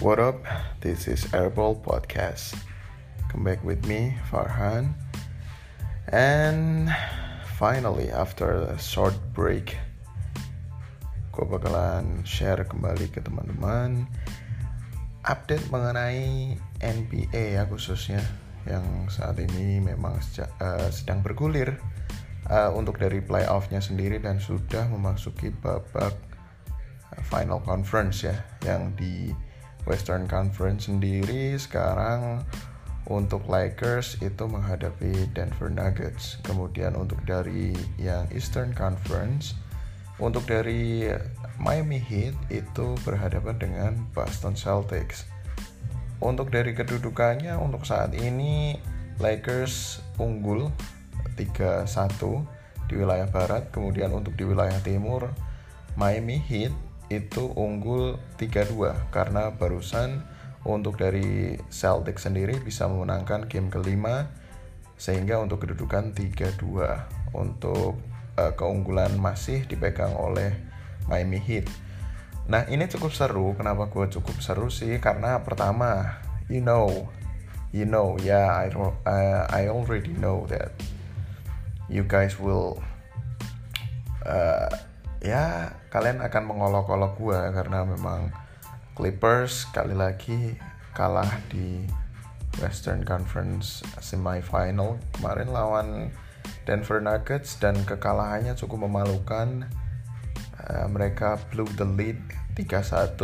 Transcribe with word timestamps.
What 0.00 0.16
up? 0.16 0.40
This 0.80 1.04
is 1.12 1.28
Airball 1.36 1.76
Podcast. 1.84 2.56
Come 3.28 3.44
back 3.44 3.60
with 3.60 3.84
me, 3.84 4.16
Farhan. 4.32 4.96
And 6.08 6.88
finally, 7.60 8.08
after 8.08 8.64
a 8.64 8.80
short 8.80 9.12
break, 9.36 9.76
gue 11.36 11.44
bakalan 11.44 12.24
share 12.24 12.64
kembali 12.64 13.12
ke 13.12 13.20
teman-teman 13.20 14.08
update 15.28 15.68
mengenai 15.68 16.56
NBA 16.80 17.60
ya 17.60 17.68
khususnya 17.68 18.24
yang 18.64 19.04
saat 19.12 19.36
ini 19.36 19.84
memang 19.84 20.16
uh, 20.16 20.88
sedang 20.88 21.20
bergulir 21.20 21.76
uh, 22.48 22.72
untuk 22.72 22.96
dari 22.96 23.20
playoffnya 23.20 23.84
sendiri 23.84 24.16
dan 24.16 24.40
sudah 24.40 24.88
memasuki 24.88 25.52
babak 25.52 26.16
final 27.28 27.60
conference 27.60 28.24
ya 28.24 28.40
yang 28.64 28.96
di 28.96 29.28
Western 29.90 30.30
Conference 30.30 30.86
sendiri 30.86 31.58
sekarang 31.58 32.46
untuk 33.10 33.42
Lakers 33.50 34.22
itu 34.22 34.46
menghadapi 34.46 35.34
Denver 35.34 35.66
Nuggets. 35.66 36.38
Kemudian 36.46 36.94
untuk 36.94 37.18
dari 37.26 37.74
yang 37.98 38.30
Eastern 38.30 38.70
Conference 38.70 39.58
untuk 40.22 40.46
dari 40.46 41.10
Miami 41.58 41.98
Heat 41.98 42.38
itu 42.54 42.94
berhadapan 43.02 43.56
dengan 43.58 43.92
Boston 44.14 44.54
Celtics. 44.54 45.26
Untuk 46.22 46.54
dari 46.54 46.70
kedudukannya 46.70 47.58
untuk 47.58 47.82
saat 47.82 48.14
ini 48.14 48.78
Lakers 49.18 49.98
unggul 50.22 50.70
3-1 51.34 51.88
di 52.86 52.94
wilayah 52.94 53.26
barat, 53.26 53.74
kemudian 53.74 54.14
untuk 54.14 54.38
di 54.38 54.46
wilayah 54.46 54.78
timur 54.86 55.34
Miami 55.98 56.38
Heat 56.38 56.70
itu 57.10 57.50
unggul 57.58 58.22
3-2 58.38 59.10
karena 59.10 59.50
barusan 59.50 60.22
untuk 60.62 60.96
dari 60.96 61.58
Celtic 61.68 62.22
sendiri 62.22 62.62
bisa 62.62 62.86
memenangkan 62.86 63.50
game 63.50 63.66
kelima 63.68 64.30
sehingga 64.94 65.42
untuk 65.42 65.66
kedudukan 65.66 66.14
3-2 66.14 67.34
untuk 67.34 67.98
uh, 68.38 68.52
keunggulan 68.54 69.18
masih 69.18 69.66
dipegang 69.66 70.14
oleh 70.14 70.54
Miami 71.10 71.42
Heat. 71.42 71.66
Nah 72.46 72.68
ini 72.70 72.86
cukup 72.86 73.10
seru. 73.10 73.58
Kenapa 73.58 73.90
gue 73.90 74.06
cukup 74.12 74.38
seru 74.38 74.68
sih? 74.70 75.00
Karena 75.02 75.42
pertama, 75.42 76.20
you 76.46 76.62
know, 76.62 77.10
you 77.74 77.88
know, 77.88 78.14
yeah, 78.20 78.54
I 78.54 78.70
uh, 78.70 79.46
I 79.50 79.66
already 79.66 80.14
know 80.14 80.46
that 80.52 80.74
you 81.90 82.06
guys 82.06 82.38
will 82.38 82.78
uh, 84.28 84.70
ya 85.24 85.74
kalian 85.90 86.22
akan 86.22 86.42
mengolok-olok 86.46 87.12
gue 87.18 87.40
karena 87.50 87.82
memang 87.82 88.30
Clippers 88.94 89.66
kali 89.74 89.94
lagi 89.98 90.54
kalah 90.94 91.30
di 91.50 91.82
Western 92.62 93.02
Conference 93.02 93.82
semifinal. 93.98 95.02
Kemarin 95.18 95.50
lawan 95.50 95.88
Denver 96.62 97.02
Nuggets 97.02 97.58
dan 97.58 97.74
kekalahannya 97.82 98.54
cukup 98.54 98.86
memalukan. 98.86 99.66
Uh, 100.60 100.86
mereka 100.86 101.40
blew 101.50 101.66
the 101.74 101.86
lead 101.86 102.20
3-1 102.54 103.16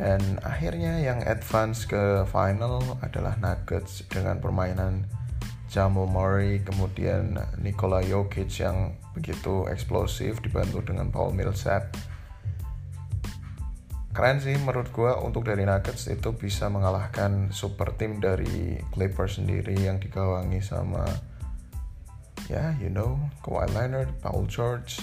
dan 0.00 0.40
akhirnya 0.42 0.98
yang 1.04 1.20
advance 1.22 1.84
ke 1.84 2.26
final 2.26 2.98
adalah 3.04 3.36
Nuggets 3.38 4.02
dengan 4.08 4.40
permainan 4.40 5.06
Jamal 5.72 6.04
Murray, 6.04 6.60
kemudian 6.60 7.40
Nikola 7.56 8.04
Jokic 8.04 8.60
yang 8.60 8.92
begitu 9.16 9.64
eksplosif 9.72 10.44
dibantu 10.44 10.84
dengan 10.84 11.08
Paul 11.08 11.32
Millsap. 11.32 11.96
Keren 14.12 14.44
sih 14.44 14.52
menurut 14.60 14.92
gue 14.92 15.08
untuk 15.24 15.48
dari 15.48 15.64
Nuggets 15.64 16.12
itu 16.12 16.36
bisa 16.36 16.68
mengalahkan 16.68 17.48
super 17.48 17.96
team 17.96 18.20
dari 18.20 18.76
Clippers 18.92 19.40
sendiri 19.40 19.72
yang 19.72 19.96
digawangi 19.96 20.60
sama 20.60 21.08
ya 22.52 22.76
you 22.76 22.92
know 22.92 23.16
Kawhi 23.40 23.72
Leonard, 23.72 24.12
Paul 24.20 24.44
George, 24.52 25.00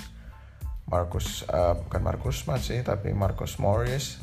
Marcus 0.86 1.42
uh, 1.50 1.74
bukan 1.82 2.02
Marcus 2.06 2.46
Smart 2.46 2.62
sih 2.62 2.86
tapi 2.86 3.10
Marcus 3.18 3.58
Morris. 3.58 4.22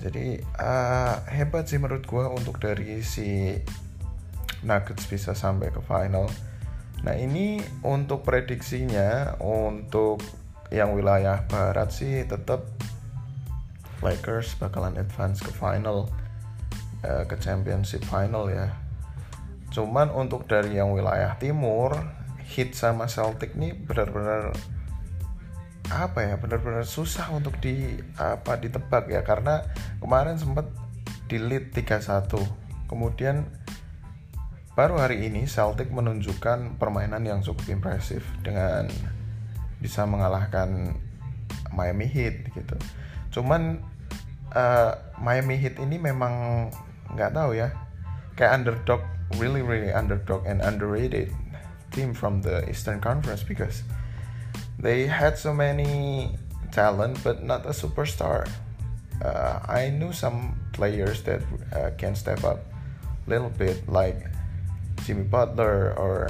Jadi 0.00 0.40
uh, 0.40 1.20
hebat 1.28 1.68
sih 1.68 1.76
menurut 1.76 2.08
gue 2.08 2.24
untuk 2.24 2.56
dari 2.56 3.04
si 3.04 3.52
Nuggets 4.64 5.06
bisa 5.06 5.32
sampai 5.34 5.70
ke 5.70 5.82
final. 5.84 6.26
Nah 7.06 7.14
ini 7.14 7.62
untuk 7.86 8.26
prediksinya 8.26 9.38
untuk 9.38 10.18
yang 10.68 10.92
wilayah 10.92 11.46
barat 11.48 11.88
sih 11.94 12.26
tetap 12.28 12.66
Lakers 13.98 14.54
bakalan 14.62 14.94
advance 14.94 15.42
ke 15.42 15.50
final 15.50 16.06
uh, 17.02 17.24
ke 17.26 17.34
championship 17.42 18.02
final 18.06 18.46
ya. 18.46 18.70
Cuman 19.74 20.10
untuk 20.14 20.46
dari 20.46 20.78
yang 20.78 20.94
wilayah 20.94 21.34
timur 21.38 21.98
Heat 22.48 22.72
sama 22.72 23.04
Celtic 23.04 23.60
nih 23.60 23.76
benar-benar 23.76 24.56
apa 25.88 26.20
ya 26.20 26.34
benar-benar 26.36 26.84
susah 26.84 27.32
untuk 27.32 27.56
di 27.64 27.96
apa 28.20 28.60
ditebak 28.60 29.08
ya 29.08 29.24
karena 29.24 29.64
kemarin 30.00 30.36
sempat 30.36 30.68
di 31.28 31.40
lead 31.40 31.72
3-1 31.72 32.28
kemudian 32.88 33.48
Baru 34.78 34.94
hari 34.94 35.26
ini 35.26 35.42
Celtic 35.50 35.90
menunjukkan 35.90 36.78
permainan 36.78 37.26
yang 37.26 37.42
cukup 37.42 37.66
impresif 37.66 38.22
dengan 38.46 38.86
bisa 39.82 40.06
mengalahkan 40.06 40.94
Miami 41.74 42.06
Heat 42.06 42.46
gitu. 42.54 42.78
Cuman 43.34 43.82
uh, 44.54 44.94
Miami 45.18 45.58
Heat 45.58 45.82
ini 45.82 45.98
memang 45.98 46.70
nggak 47.10 47.34
tahu 47.34 47.58
ya, 47.58 47.74
kayak 48.38 48.62
underdog, 48.62 49.02
really 49.42 49.66
really 49.66 49.90
underdog 49.90 50.46
and 50.46 50.62
underrated 50.62 51.34
team 51.90 52.14
from 52.14 52.38
the 52.46 52.62
Eastern 52.70 53.02
Conference 53.02 53.42
because 53.42 53.82
they 54.78 55.10
had 55.10 55.34
so 55.34 55.50
many 55.50 56.30
talent 56.70 57.18
but 57.26 57.42
not 57.42 57.66
a 57.66 57.74
superstar. 57.74 58.46
Uh, 59.18 59.58
I 59.66 59.90
knew 59.90 60.14
some 60.14 60.54
players 60.70 61.26
that 61.26 61.42
uh, 61.74 61.90
can 61.98 62.14
step 62.14 62.46
up 62.46 62.62
a 62.62 63.26
little 63.26 63.50
bit 63.50 63.82
like 63.90 64.37
Jimmy 65.08 65.24
Butler 65.24 65.96
or 65.96 66.28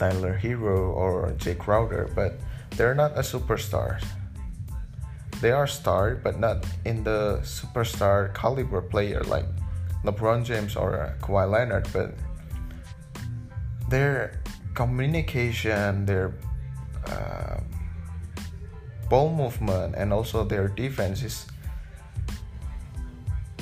Tyler 0.00 0.32
Hero 0.32 0.96
or 0.96 1.36
Jay 1.36 1.52
Crowder, 1.52 2.08
but 2.16 2.40
they're 2.72 2.96
not 2.96 3.12
a 3.12 3.20
superstar. 3.20 4.00
They 5.44 5.52
are 5.52 5.66
star, 5.66 6.16
but 6.16 6.40
not 6.40 6.64
in 6.88 7.04
the 7.04 7.44
superstar 7.44 8.32
caliber 8.32 8.80
player 8.80 9.20
like 9.24 9.44
LeBron 10.08 10.40
James 10.42 10.72
or 10.72 11.12
Kawhi 11.20 11.44
Leonard. 11.52 11.84
But 11.92 12.16
their 13.92 14.40
communication, 14.72 16.06
their 16.08 16.32
uh, 17.12 17.60
ball 19.12 19.36
movement, 19.36 20.00
and 20.00 20.14
also 20.16 20.48
their 20.48 20.68
defense 20.68 21.20
is 21.20 21.44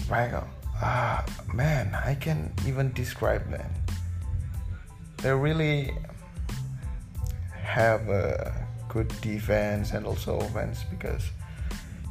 wow 0.08 0.46
ah 0.80 1.26
man 1.52 1.92
i 2.06 2.14
can 2.14 2.54
even 2.64 2.90
describe 2.94 3.44
man 3.50 3.68
they 5.22 5.32
really 5.32 5.94
have 7.52 8.08
a 8.08 8.66
good 8.88 9.08
defense 9.20 9.92
and 9.92 10.06
also 10.06 10.38
offense 10.38 10.84
because 10.90 11.22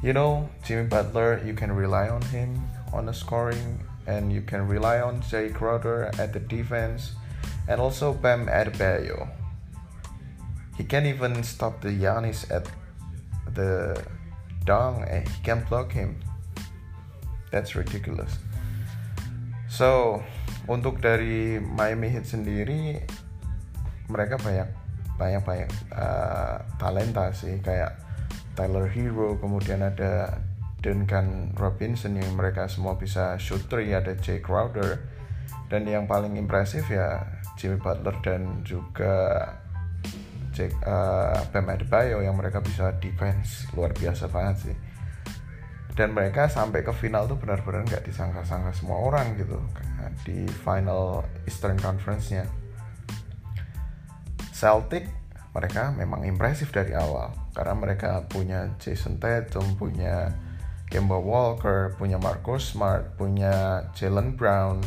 you 0.02 0.12
know 0.12 0.48
Jimmy 0.64 0.88
Butler 0.88 1.42
you 1.44 1.54
can 1.54 1.72
rely 1.72 2.08
on 2.08 2.22
him 2.22 2.62
on 2.92 3.06
the 3.06 3.12
scoring 3.12 3.80
and 4.06 4.32
you 4.32 4.40
can 4.40 4.66
rely 4.66 5.00
on 5.00 5.20
Jay 5.20 5.50
Crowder 5.50 6.10
at 6.18 6.32
the 6.32 6.40
defense 6.40 7.12
and 7.68 7.80
also 7.80 8.14
Bam 8.14 8.46
Adebayo. 8.46 9.28
He 10.76 10.84
can 10.84 11.04
even 11.04 11.42
stop 11.42 11.82
the 11.82 11.90
Giannis 11.90 12.50
at 12.50 12.70
the 13.54 14.02
dunk 14.64 15.04
and 15.08 15.28
he 15.28 15.42
can 15.42 15.64
block 15.68 15.92
him. 15.92 16.18
That's 17.50 17.74
ridiculous. 17.74 18.38
So 19.68 20.22
untuk 20.68 21.00
dari 21.00 21.56
Miami 21.56 22.12
Heat 22.12 22.28
sendiri 22.28 23.00
mereka 24.08 24.36
banyak 24.40 24.68
banyak 25.18 25.42
banyak 25.42 25.70
uh, 25.96 26.60
talenta 26.76 27.32
sih. 27.32 27.58
Kayak 27.64 27.98
Tyler 28.54 28.86
Hero 28.88 29.36
kemudian 29.40 29.82
ada 29.82 30.38
Duncan 30.78 31.56
Robinson 31.58 32.14
yang 32.14 32.38
mereka 32.38 32.70
semua 32.70 32.94
bisa 32.94 33.34
shoot 33.40 33.66
three 33.66 33.96
ada 33.96 34.14
Jay 34.20 34.38
Crowder. 34.38 35.02
Dan 35.68 35.84
yang 35.84 36.08
paling 36.08 36.40
impresif 36.40 36.88
ya 36.88 37.28
Jimmy 37.60 37.76
Butler 37.76 38.16
dan 38.24 38.64
juga 38.64 39.44
Jake, 40.56 40.72
uh, 40.84 41.44
Bam 41.52 41.68
Adebayo 41.68 42.24
yang 42.24 42.36
mereka 42.36 42.64
bisa 42.64 42.96
defense. 42.96 43.68
Luar 43.76 43.92
biasa 43.92 44.32
banget 44.32 44.56
sih. 44.70 44.76
Dan 45.92 46.14
mereka 46.14 46.46
sampai 46.46 46.86
ke 46.86 46.94
final 46.94 47.26
tuh 47.26 47.36
benar-benar 47.36 47.84
nggak 47.84 48.06
disangka-sangka 48.06 48.70
semua 48.70 49.02
orang 49.02 49.34
gitu 49.34 49.58
di 50.22 50.46
final 50.64 51.24
Eastern 51.46 51.78
Conference-nya. 51.78 52.46
Celtic 54.52 55.06
mereka 55.54 55.94
memang 55.94 56.26
impresif 56.26 56.70
dari 56.70 56.92
awal 56.94 57.34
karena 57.54 57.74
mereka 57.74 58.22
punya 58.30 58.70
Jason 58.78 59.18
Tatum, 59.18 59.74
punya 59.74 60.34
Kemba 60.88 61.20
Walker, 61.20 61.98
punya 61.98 62.16
Marcus 62.16 62.72
Smart, 62.72 63.18
punya 63.18 63.86
Jalen 63.92 64.38
Brown. 64.38 64.80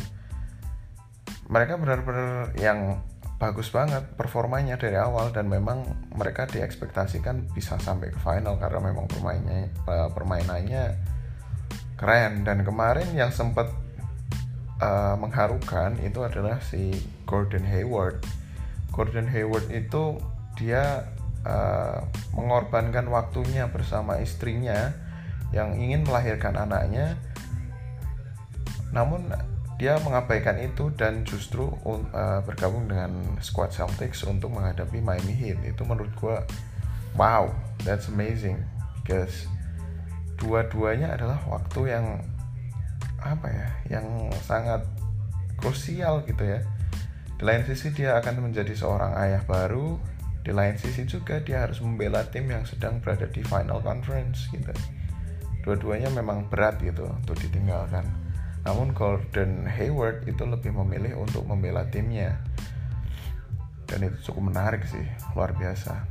Mereka 1.46 1.78
benar-benar 1.78 2.56
yang 2.58 2.98
bagus 3.42 3.74
banget 3.74 4.06
performanya 4.14 4.78
dari 4.78 4.94
awal 4.94 5.34
dan 5.34 5.50
memang 5.50 5.82
mereka 6.14 6.46
diekspektasikan 6.46 7.50
bisa 7.50 7.74
sampai 7.82 8.14
ke 8.14 8.18
final 8.22 8.54
karena 8.54 8.78
memang 8.78 9.10
permainannya 9.10 9.66
permainannya 10.14 10.84
keren 11.98 12.46
dan 12.46 12.62
kemarin 12.62 13.10
yang 13.18 13.34
sempat 13.34 13.81
uh, 14.82 15.14
mengharukan 15.14 15.94
itu 16.02 16.26
adalah 16.26 16.58
si 16.58 16.90
Gordon 17.22 17.62
Hayward. 17.62 18.26
Gordon 18.90 19.30
Hayward 19.30 19.70
itu 19.70 20.18
dia 20.58 21.06
uh, 21.46 22.02
mengorbankan 22.34 23.06
waktunya 23.08 23.70
bersama 23.70 24.18
istrinya 24.18 24.92
yang 25.54 25.78
ingin 25.78 26.02
melahirkan 26.02 26.58
anaknya, 26.58 27.14
namun 28.90 29.30
dia 29.80 29.98
mengabaikan 30.02 30.60
itu 30.60 30.92
dan 30.94 31.24
justru 31.24 31.66
uh, 31.86 32.40
bergabung 32.44 32.86
dengan 32.86 33.36
squad 33.40 33.72
Celtics 33.72 34.22
untuk 34.28 34.52
menghadapi 34.52 35.00
Miami 35.00 35.32
Heat. 35.32 35.58
Itu 35.64 35.82
menurut 35.88 36.12
gue, 36.16 36.36
wow, 37.16 37.48
that's 37.82 38.08
amazing 38.12 38.60
because 39.00 39.48
dua-duanya 40.38 41.16
adalah 41.16 41.38
waktu 41.48 41.80
yang 41.92 42.06
apa 43.22 43.46
ya 43.48 43.68
yang 43.98 44.06
sangat 44.42 44.82
krusial 45.58 46.26
gitu 46.26 46.42
ya. 46.42 46.60
Di 47.38 47.42
lain 47.46 47.66
sisi 47.66 47.90
dia 47.94 48.18
akan 48.18 48.50
menjadi 48.50 48.74
seorang 48.74 49.14
ayah 49.18 49.42
baru 49.46 49.98
di 50.42 50.50
lain 50.50 50.74
sisi 50.74 51.06
juga 51.06 51.38
dia 51.38 51.62
harus 51.62 51.78
membela 51.78 52.26
tim 52.26 52.50
yang 52.50 52.66
sedang 52.66 52.98
berada 52.98 53.30
di 53.30 53.46
final 53.46 53.78
conference 53.78 54.50
gitu. 54.50 54.74
Dua-duanya 55.62 56.10
memang 56.10 56.50
berat 56.50 56.82
gitu 56.82 57.06
untuk 57.06 57.38
ditinggalkan. 57.38 58.02
Namun 58.66 58.90
Gordon 58.90 59.66
Hayward 59.70 60.26
itu 60.26 60.42
lebih 60.42 60.74
memilih 60.74 61.22
untuk 61.22 61.46
membela 61.46 61.86
timnya. 61.86 62.42
Dan 63.86 64.10
itu 64.10 64.18
cukup 64.30 64.50
menarik 64.50 64.82
sih 64.90 65.06
luar 65.38 65.54
biasa. 65.54 66.10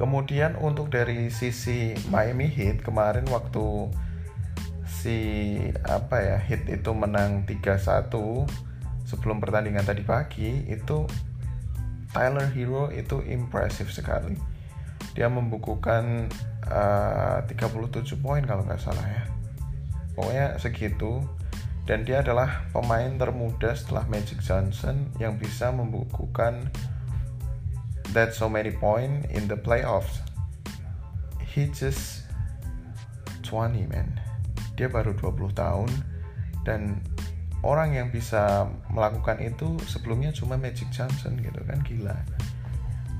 Kemudian 0.00 0.56
untuk 0.56 0.88
dari 0.88 1.28
sisi 1.28 1.92
Miami 2.08 2.48
Heat 2.48 2.80
kemarin 2.80 3.28
waktu 3.28 3.92
si 4.98 5.18
apa 5.86 6.18
ya 6.18 6.38
hit 6.42 6.66
itu 6.66 6.90
menang 6.90 7.46
3-1 7.46 8.10
sebelum 9.06 9.38
pertandingan 9.38 9.86
tadi 9.86 10.02
pagi 10.02 10.66
itu 10.66 11.06
Tyler 12.10 12.50
Hero 12.50 12.90
itu 12.90 13.22
impresif 13.22 13.94
sekali. 13.94 14.34
Dia 15.14 15.30
membukukan 15.30 16.26
uh, 16.66 17.46
37 17.46 18.18
poin 18.18 18.42
kalau 18.42 18.66
nggak 18.66 18.82
salah 18.82 19.06
ya. 19.06 19.24
Pokoknya 20.18 20.58
segitu. 20.58 21.22
Dan 21.88 22.04
dia 22.04 22.20
adalah 22.20 22.68
pemain 22.68 23.08
termuda 23.16 23.72
setelah 23.72 24.04
Magic 24.12 24.44
Johnson 24.44 25.08
yang 25.16 25.40
bisa 25.40 25.72
membukukan 25.72 26.68
that 28.12 28.36
so 28.36 28.44
many 28.44 28.68
point 28.68 29.24
in 29.32 29.48
the 29.48 29.56
playoffs. 29.56 30.20
He 31.40 31.72
just 31.72 32.28
20 33.48 33.88
man 33.88 34.17
dia 34.78 34.86
baru 34.86 35.10
20 35.18 35.58
tahun 35.58 35.90
dan 36.62 37.02
orang 37.66 37.98
yang 37.98 38.08
bisa 38.14 38.70
melakukan 38.94 39.42
itu 39.42 39.74
sebelumnya 39.90 40.30
cuma 40.30 40.54
Magic 40.54 40.86
Johnson 40.94 41.34
gitu 41.42 41.58
kan 41.66 41.82
gila. 41.82 42.14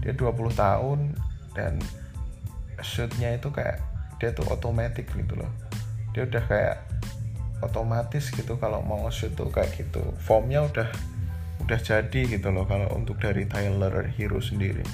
Dia 0.07 0.15
20 0.15 0.55
tahun 0.55 1.19
dan 1.59 1.83
shootnya 2.79 3.35
itu 3.35 3.51
kayak 3.51 3.83
dia 4.23 4.31
tuh 4.31 4.47
otomatis 4.47 5.03
gitu 5.03 5.35
loh. 5.35 5.51
Dia 6.15 6.31
udah 6.31 6.45
kayak 6.47 6.79
otomatis 7.59 8.31
gitu 8.31 8.55
kalau 8.63 8.79
mau 8.87 9.11
shoot 9.11 9.35
tuh 9.35 9.51
kayak 9.51 9.75
gitu. 9.75 10.03
Formnya 10.23 10.63
udah 10.63 10.87
udah 11.67 11.79
jadi 11.83 12.21
gitu 12.31 12.55
loh 12.55 12.65
kalau 12.71 12.87
untuk 12.95 13.19
dari 13.19 13.51
Tyler 13.51 14.07
Hero 14.15 14.39
sendiri. 14.39 14.87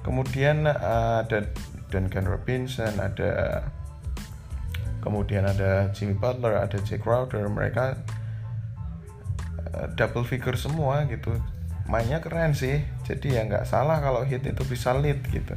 Kemudian 0.00 0.64
uh, 0.64 1.20
ada 1.20 1.44
Duncan 1.92 2.24
Robinson 2.24 2.96
ada 2.96 3.60
kemudian 4.98 5.46
ada 5.46 5.90
Jimmy 5.94 6.18
Butler 6.18 6.58
ada 6.58 6.78
Jack 6.82 7.06
Crowder 7.06 7.46
mereka 7.46 7.98
uh, 9.74 9.86
double 9.94 10.26
figure 10.26 10.58
semua 10.58 11.06
gitu. 11.06 11.34
Mainnya 11.88 12.20
keren 12.20 12.52
sih 12.52 12.84
jadi 13.08 13.40
ya 13.40 13.42
nggak 13.48 13.64
salah 13.64 14.04
kalau 14.04 14.26
hit 14.26 14.44
itu 14.44 14.62
bisa 14.68 14.92
lead 14.92 15.24
gitu. 15.32 15.56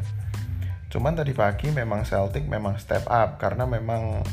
Cuman 0.92 1.16
tadi 1.16 1.32
pagi 1.32 1.72
memang 1.72 2.04
Celtic 2.04 2.48
memang 2.48 2.76
step 2.80 3.08
up 3.08 3.40
karena 3.40 3.64
memang 3.64 4.24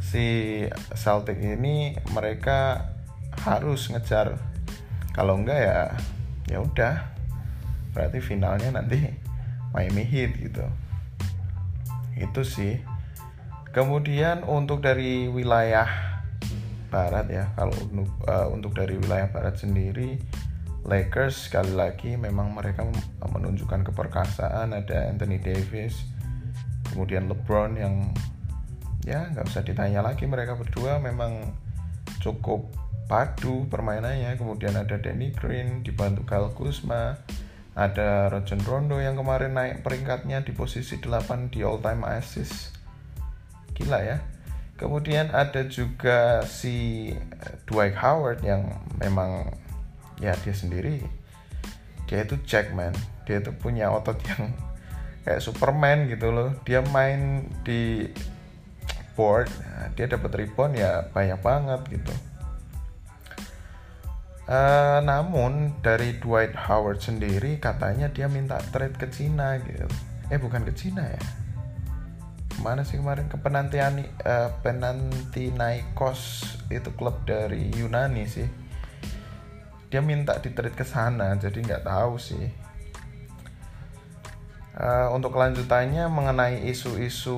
si 0.00 0.60
Celtic 0.92 1.40
ini 1.40 1.96
mereka 2.12 2.90
harus 3.44 3.88
ngejar. 3.88 4.36
Kalau 5.12 5.40
enggak 5.40 5.60
ya 5.60 5.80
ya 6.48 6.58
udah. 6.60 6.94
Berarti 7.92 8.24
finalnya 8.24 8.72
nanti 8.72 8.96
Miami 9.76 10.04
Heat 10.04 10.36
gitu. 10.40 10.64
Itu 12.16 12.44
sih 12.44 12.91
Kemudian 13.72 14.44
untuk 14.44 14.84
dari 14.84 15.32
wilayah 15.32 15.88
barat 16.92 17.24
ya, 17.32 17.48
kalau 17.56 17.72
uh, 18.28 18.52
untuk 18.52 18.76
dari 18.76 19.00
wilayah 19.00 19.32
barat 19.32 19.56
sendiri, 19.56 20.20
Lakers 20.84 21.48
sekali 21.48 21.72
lagi 21.72 22.20
memang 22.20 22.52
mereka 22.52 22.84
menunjukkan 23.24 23.88
keperkasaan 23.88 24.76
ada 24.76 25.08
Anthony 25.08 25.40
Davis, 25.40 26.04
kemudian 26.92 27.32
LeBron 27.32 27.80
yang 27.80 28.12
ya 29.08 29.32
nggak 29.32 29.48
usah 29.48 29.64
ditanya 29.64 30.04
lagi 30.04 30.28
mereka 30.28 30.52
berdua 30.52 31.00
memang 31.00 31.56
cukup 32.20 32.68
padu 33.08 33.64
permainannya. 33.72 34.36
Kemudian 34.36 34.76
ada 34.76 35.00
Danny 35.00 35.32
Green 35.32 35.80
dibantu 35.80 36.28
Kyle 36.28 36.52
Kuzma 36.52 37.16
ada 37.72 38.28
Rajon 38.28 38.60
Rondo 38.68 39.00
yang 39.00 39.16
kemarin 39.16 39.56
naik 39.56 39.80
peringkatnya 39.80 40.44
di 40.44 40.52
posisi 40.52 41.00
8 41.00 41.48
di 41.48 41.64
all 41.64 41.80
time 41.80 42.04
assist 42.04 42.81
gila 43.74 44.00
ya. 44.00 44.18
Kemudian 44.76 45.30
ada 45.30 45.62
juga 45.68 46.42
si 46.42 47.08
eh, 47.14 47.56
Dwight 47.70 47.94
Howard 47.94 48.42
yang 48.42 48.66
memang 48.98 49.52
ya 50.18 50.34
dia 50.42 50.54
sendiri 50.54 51.02
dia 52.12 52.28
itu 52.28 52.36
Jackman. 52.44 52.92
Dia 53.24 53.40
itu 53.40 53.54
punya 53.56 53.88
otot 53.88 54.20
yang 54.28 54.52
kayak 55.24 55.40
Superman 55.40 56.12
gitu 56.12 56.28
loh. 56.28 56.52
Dia 56.68 56.84
main 56.92 57.48
di 57.64 58.10
board 59.12 59.48
nah, 59.60 59.92
dia 59.92 60.08
dapat 60.08 60.32
rebound 60.40 60.76
ya 60.76 61.08
banyak 61.12 61.40
banget 61.40 61.80
gitu. 61.88 62.14
Uh, 64.42 64.98
namun 65.06 65.72
dari 65.80 66.18
Dwight 66.18 66.52
Howard 66.66 67.00
sendiri 67.00 67.56
katanya 67.62 68.10
dia 68.10 68.26
minta 68.26 68.58
trade 68.74 68.98
ke 68.98 69.08
Cina 69.08 69.56
gitu. 69.62 69.88
Eh 70.28 70.36
bukan 70.36 70.66
ke 70.68 70.72
Cina 70.76 71.06
ya 71.06 71.22
mana 72.62 72.86
sih 72.86 72.96
kemarin? 72.96 73.26
Ke 73.26 73.36
penantian 73.36 74.06
uh, 74.22 74.54
Penantinaikos 74.62 76.54
itu 76.70 76.90
klub 76.94 77.26
dari 77.26 77.68
Yunani 77.74 78.24
sih. 78.30 78.46
Dia 79.90 80.00
minta 80.00 80.38
di 80.40 80.54
trade 80.54 80.72
ke 80.72 80.86
sana 80.86 81.36
jadi 81.36 81.58
nggak 81.58 81.84
tahu 81.84 82.16
sih. 82.16 82.46
Uh, 84.72 85.12
untuk 85.12 85.36
kelanjutannya 85.36 86.08
mengenai 86.08 86.64
isu-isu 86.64 87.36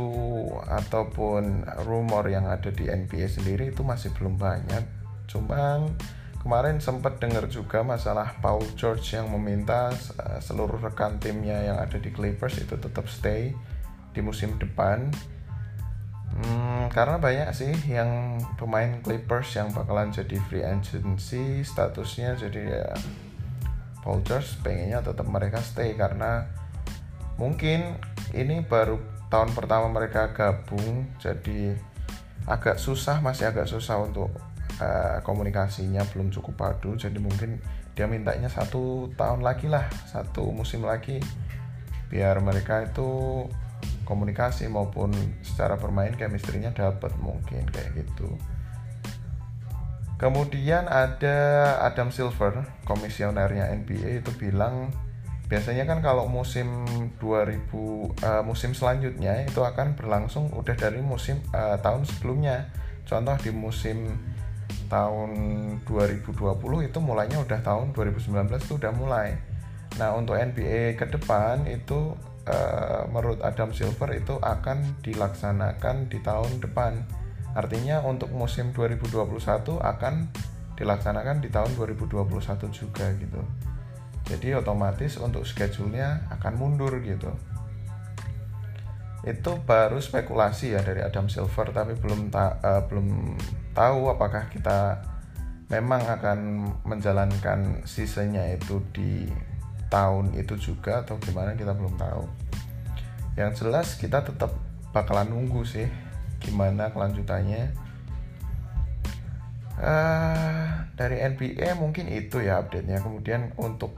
ataupun 0.70 1.66
rumor 1.82 2.30
yang 2.30 2.46
ada 2.46 2.70
di 2.70 2.86
NBA 2.86 3.26
sendiri 3.26 3.74
itu 3.74 3.82
masih 3.82 4.14
belum 4.14 4.38
banyak. 4.38 4.86
Cuman 5.26 5.90
kemarin 6.38 6.78
sempat 6.78 7.18
dengar 7.18 7.50
juga 7.50 7.82
masalah 7.82 8.38
Paul 8.38 8.62
George 8.78 9.18
yang 9.18 9.34
meminta 9.34 9.90
uh, 9.90 10.38
seluruh 10.38 10.78
rekan 10.78 11.18
timnya 11.18 11.58
yang 11.74 11.82
ada 11.82 11.98
di 11.98 12.14
Clippers 12.14 12.62
itu 12.62 12.78
tetap 12.78 13.10
stay 13.10 13.50
di 14.14 14.22
musim 14.22 14.56
depan. 14.56 15.10
Hmm, 16.34 16.90
karena 16.90 17.18
banyak 17.18 17.50
sih 17.54 17.74
yang 17.86 18.42
pemain 18.58 18.98
Clippers 19.02 19.54
yang 19.54 19.70
bakalan 19.70 20.10
jadi 20.10 20.34
free 20.50 20.66
agency 20.66 21.62
statusnya 21.62 22.34
jadi 22.34 22.60
ya 22.74 22.86
George 24.02 24.60
pengennya 24.60 25.00
tetap 25.00 25.24
mereka 25.30 25.62
stay 25.62 25.94
karena 25.94 26.44
mungkin 27.38 27.96
ini 28.34 28.66
baru 28.66 28.98
tahun 29.32 29.56
pertama 29.56 29.88
mereka 29.88 30.34
gabung 30.34 31.08
jadi 31.22 31.78
agak 32.44 32.76
susah 32.76 33.24
masih 33.24 33.48
agak 33.48 33.64
susah 33.64 34.04
untuk 34.04 34.28
uh, 34.78 35.18
komunikasinya 35.24 36.04
belum 36.12 36.28
cukup 36.28 36.54
padu 36.54 36.94
jadi 36.94 37.16
mungkin 37.16 37.58
dia 37.96 38.04
mintanya 38.04 38.52
satu 38.52 39.10
tahun 39.16 39.40
lagi 39.40 39.70
lah 39.70 39.88
satu 40.10 40.50
musim 40.52 40.84
lagi 40.84 41.22
biar 42.12 42.38
mereka 42.44 42.84
itu 42.84 43.42
komunikasi 44.04 44.68
maupun 44.70 45.12
secara 45.40 45.80
bermain 45.80 46.14
chemistry-nya 46.14 46.76
dapat 46.76 47.12
mungkin 47.18 47.66
kayak 47.68 48.04
gitu. 48.04 48.28
Kemudian 50.14 50.86
ada 50.86 51.36
Adam 51.82 52.14
Silver, 52.14 52.64
komisionernya 52.86 53.74
NBA 53.74 54.22
itu 54.22 54.30
bilang 54.38 54.94
biasanya 55.44 55.84
kan 55.84 56.00
kalau 56.00 56.24
musim 56.24 56.88
2000 57.20 57.68
uh, 57.68 58.40
musim 58.40 58.72
selanjutnya 58.72 59.44
itu 59.44 59.60
akan 59.60 59.92
berlangsung 59.92 60.48
udah 60.56 60.72
dari 60.72 61.04
musim 61.04 61.44
uh, 61.52 61.76
tahun 61.84 62.08
sebelumnya 62.08 62.72
contoh 63.04 63.36
di 63.44 63.52
musim 63.52 64.08
tahun 64.88 65.30
2020 65.84 66.88
itu 66.88 66.98
mulainya 66.98 67.44
udah 67.44 67.60
tahun 67.60 67.92
2019 67.92 68.56
itu 68.56 68.74
udah 68.80 68.92
mulai 68.96 69.36
nah 70.00 70.16
untuk 70.16 70.34
NBA 70.34 70.96
ke 70.96 71.06
depan 71.12 71.68
itu 71.68 72.16
uh, 72.48 73.08
menurut 73.08 73.40
Adam 73.40 73.72
Silver 73.72 74.10
itu 74.16 74.36
akan 74.40 75.00
dilaksanakan 75.00 76.08
di 76.08 76.18
tahun 76.20 76.60
depan. 76.60 77.04
Artinya 77.54 78.02
untuk 78.02 78.34
musim 78.34 78.74
2021 78.74 79.78
akan 79.78 80.14
dilaksanakan 80.74 81.38
di 81.38 81.48
tahun 81.54 81.72
2021 81.78 82.26
juga 82.74 83.06
gitu. 83.14 83.40
Jadi 84.24 84.56
otomatis 84.56 85.20
untuk 85.20 85.44
schedule-nya 85.44 86.26
akan 86.32 86.52
mundur 86.56 86.96
gitu. 87.04 87.30
Itu 89.24 89.60
baru 89.64 90.00
spekulasi 90.00 90.76
ya 90.76 90.80
dari 90.84 91.00
Adam 91.00 91.30
Silver 91.30 91.72
tapi 91.72 91.96
belum 91.96 92.28
ta 92.28 92.60
uh, 92.60 92.82
belum 92.88 93.38
tahu 93.72 94.12
apakah 94.12 94.50
kita 94.52 95.00
memang 95.72 96.04
akan 96.04 96.38
menjalankan 96.84 97.88
sisanya 97.88 98.44
itu 98.52 98.84
di 98.92 99.24
tahun 99.94 100.34
itu 100.34 100.58
juga 100.58 101.06
atau 101.06 101.14
gimana 101.22 101.54
kita 101.54 101.70
belum 101.70 101.94
tahu. 101.94 102.26
Yang 103.38 103.62
jelas 103.62 103.94
kita 103.94 104.26
tetap 104.26 104.50
bakalan 104.90 105.30
nunggu 105.30 105.62
sih 105.62 105.86
gimana 106.42 106.90
kelanjutannya. 106.90 107.70
Uh, 109.74 110.86
dari 110.94 111.22
NBA 111.22 111.78
mungkin 111.78 112.10
itu 112.10 112.42
ya 112.42 112.58
update-nya. 112.58 112.98
Kemudian 112.98 113.54
untuk 113.54 113.94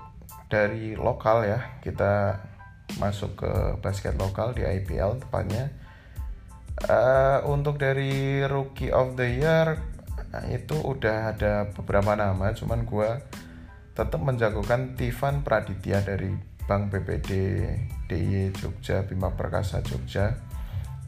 dari 0.52 0.92
lokal 0.92 1.48
ya 1.48 1.80
kita 1.80 2.44
masuk 3.00 3.40
ke 3.40 3.52
basket 3.80 4.20
lokal 4.20 4.52
di 4.52 4.68
IPL 4.68 5.24
tepatnya. 5.24 5.72
Uh, 6.76 7.40
untuk 7.48 7.80
dari 7.80 8.44
rookie 8.44 8.92
of 8.92 9.16
the 9.16 9.24
year 9.40 9.80
itu 10.52 10.76
udah 10.76 11.32
ada 11.32 11.72
beberapa 11.72 12.12
nama 12.12 12.52
cuman 12.52 12.84
gue 12.84 13.10
tetap 13.96 14.20
menjagokan 14.20 14.94
Tivan 14.94 15.40
Praditya 15.40 16.04
dari 16.04 16.28
Bank 16.68 16.92
BPD 16.92 17.30
DIY 18.06 18.52
Jogja 18.52 19.02
Bima 19.08 19.32
Perkasa 19.32 19.80
Jogja 19.80 20.36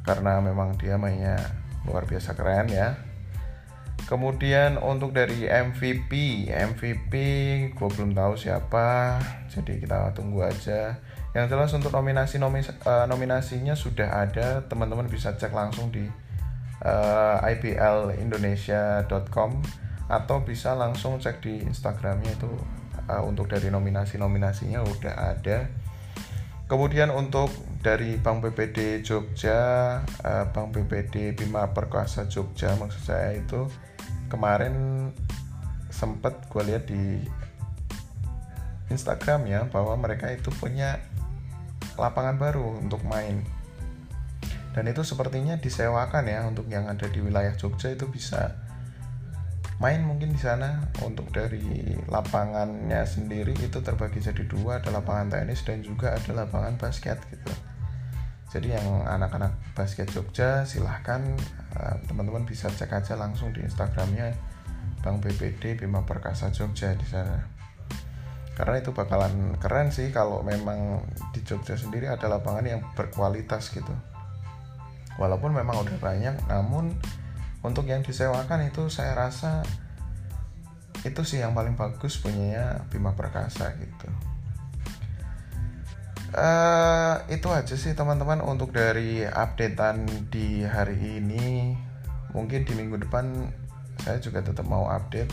karena 0.03 0.41
memang 0.41 0.81
dia 0.81 0.97
mainnya 0.97 1.37
luar 1.85 2.09
biasa 2.09 2.33
keren 2.33 2.73
ya 2.73 2.97
Kemudian 4.09 4.81
untuk 4.81 5.13
dari 5.13 5.45
MVP, 5.45 6.49
MVP 6.49 7.13
gue 7.77 7.89
belum 7.93 8.17
tahu 8.17 8.41
siapa, 8.41 9.21
jadi 9.53 9.85
kita 9.85 10.17
tunggu 10.17 10.49
aja. 10.49 10.97
Yang 11.37 11.47
jelas 11.53 11.77
untuk 11.77 11.93
nominasi 11.93 12.41
uh, 12.41 13.05
nominasinya 13.05 13.77
sudah 13.77 14.25
ada, 14.25 14.65
teman-teman 14.65 15.13
bisa 15.13 15.37
cek 15.37 15.53
langsung 15.53 15.93
di 15.93 16.09
uh, 16.09 17.37
eh, 17.45 17.61
iPLindonesia.com 17.61 19.61
atau 20.09 20.41
bisa 20.41 20.73
langsung 20.73 21.21
cek 21.21 21.45
di 21.45 21.61
Instagramnya 21.69 22.33
itu 22.33 22.49
uh, 23.09 23.25
untuk 23.25 23.49
dari 23.49 23.73
nominasi 23.73 24.21
nominasinya 24.21 24.85
udah 24.85 25.15
ada. 25.35 25.67
Kemudian 26.69 27.09
untuk 27.09 27.49
dari 27.81 28.21
Bank 28.21 28.45
BPD 28.45 29.01
Jogja, 29.01 29.61
uh, 30.05 30.45
Bank 30.53 30.77
BPD 30.77 31.33
Bima 31.33 31.73
Perkasa 31.73 32.29
Jogja 32.29 32.77
maksud 32.77 33.03
saya 33.09 33.41
itu 33.41 33.65
kemarin 34.29 35.09
sempet 35.89 36.37
gue 36.53 36.63
lihat 36.69 36.85
di 36.85 37.25
Instagram 38.93 39.49
ya 39.49 39.61
bahwa 39.69 39.97
mereka 39.97 40.29
itu 40.29 40.53
punya 40.53 41.01
lapangan 41.97 42.37
baru 42.37 42.79
untuk 42.79 43.03
main 43.09 43.43
dan 44.77 44.85
itu 44.87 45.03
sepertinya 45.03 45.59
disewakan 45.59 46.25
ya 46.29 46.47
untuk 46.47 46.71
yang 46.71 46.87
ada 46.87 47.09
di 47.11 47.19
wilayah 47.19 47.57
Jogja 47.57 47.91
itu 47.91 48.07
bisa 48.07 48.68
main 49.79 50.03
mungkin 50.03 50.35
di 50.35 50.41
sana. 50.41 50.83
Untuk 51.03 51.31
dari 51.31 51.95
lapangannya 52.11 53.03
sendiri 53.07 53.55
itu 53.59 53.79
terbagi 53.83 54.23
jadi 54.23 54.45
dua. 54.47 54.83
Ada 54.83 54.99
lapangan 54.99 55.33
tenis 55.35 55.63
dan 55.67 55.83
juga 55.83 56.15
ada 56.15 56.31
lapangan 56.35 56.79
basket 56.79 57.19
gitu. 57.31 57.53
Jadi 58.49 58.73
yang 58.73 59.05
anak-anak 59.05 59.77
basket 59.77 60.09
Jogja 60.09 60.65
silahkan 60.65 61.21
uh, 61.77 62.01
teman-teman 62.09 62.49
bisa 62.49 62.73
cek 62.73 62.89
aja 62.97 63.13
langsung 63.13 63.53
di 63.53 63.61
Instagramnya 63.61 64.33
Bang 65.05 65.21
BPD 65.21 65.77
Bima 65.77 66.01
Perkasa 66.01 66.49
Jogja 66.49 66.97
di 66.97 67.05
sana. 67.05 67.45
Karena 68.57 68.81
itu 68.81 68.91
bakalan 68.91 69.55
keren 69.61 69.93
sih 69.93 70.09
kalau 70.11 70.41
memang 70.41 71.05
di 71.31 71.45
Jogja 71.45 71.77
sendiri 71.77 72.09
ada 72.09 72.27
lapangan 72.27 72.65
yang 72.65 72.81
berkualitas 72.97 73.69
gitu. 73.71 73.93
Walaupun 75.21 75.53
memang 75.53 75.85
udah 75.85 76.01
banyak 76.01 76.35
namun 76.49 76.97
untuk 77.63 77.91
yang 77.91 78.07
disewakan 78.07 78.71
itu 78.71 78.87
saya 78.87 79.19
rasa 79.19 79.67
itu 81.07 81.23
sih 81.23 81.39
yang 81.43 81.55
paling 81.55 81.79
bagus 81.79 82.19
punyanya 82.19 82.87
Bima 82.91 83.15
Perkasa 83.15 83.75
gitu. 83.79 84.09
Uh, 86.29 87.25
itu 87.33 87.49
aja 87.49 87.75
sih 87.79 87.97
teman-teman. 87.97 88.45
Untuk 88.45 88.75
dari 88.75 89.25
updatean 89.25 90.29
di 90.29 90.63
hari 90.67 91.23
ini 91.23 91.75
mungkin 92.37 92.69
di 92.69 92.73
minggu 92.77 93.01
depan 93.09 93.49
saya 94.03 94.19
juga 94.21 94.45
tetap 94.45 94.67
mau 94.67 94.91
update. 94.91 95.31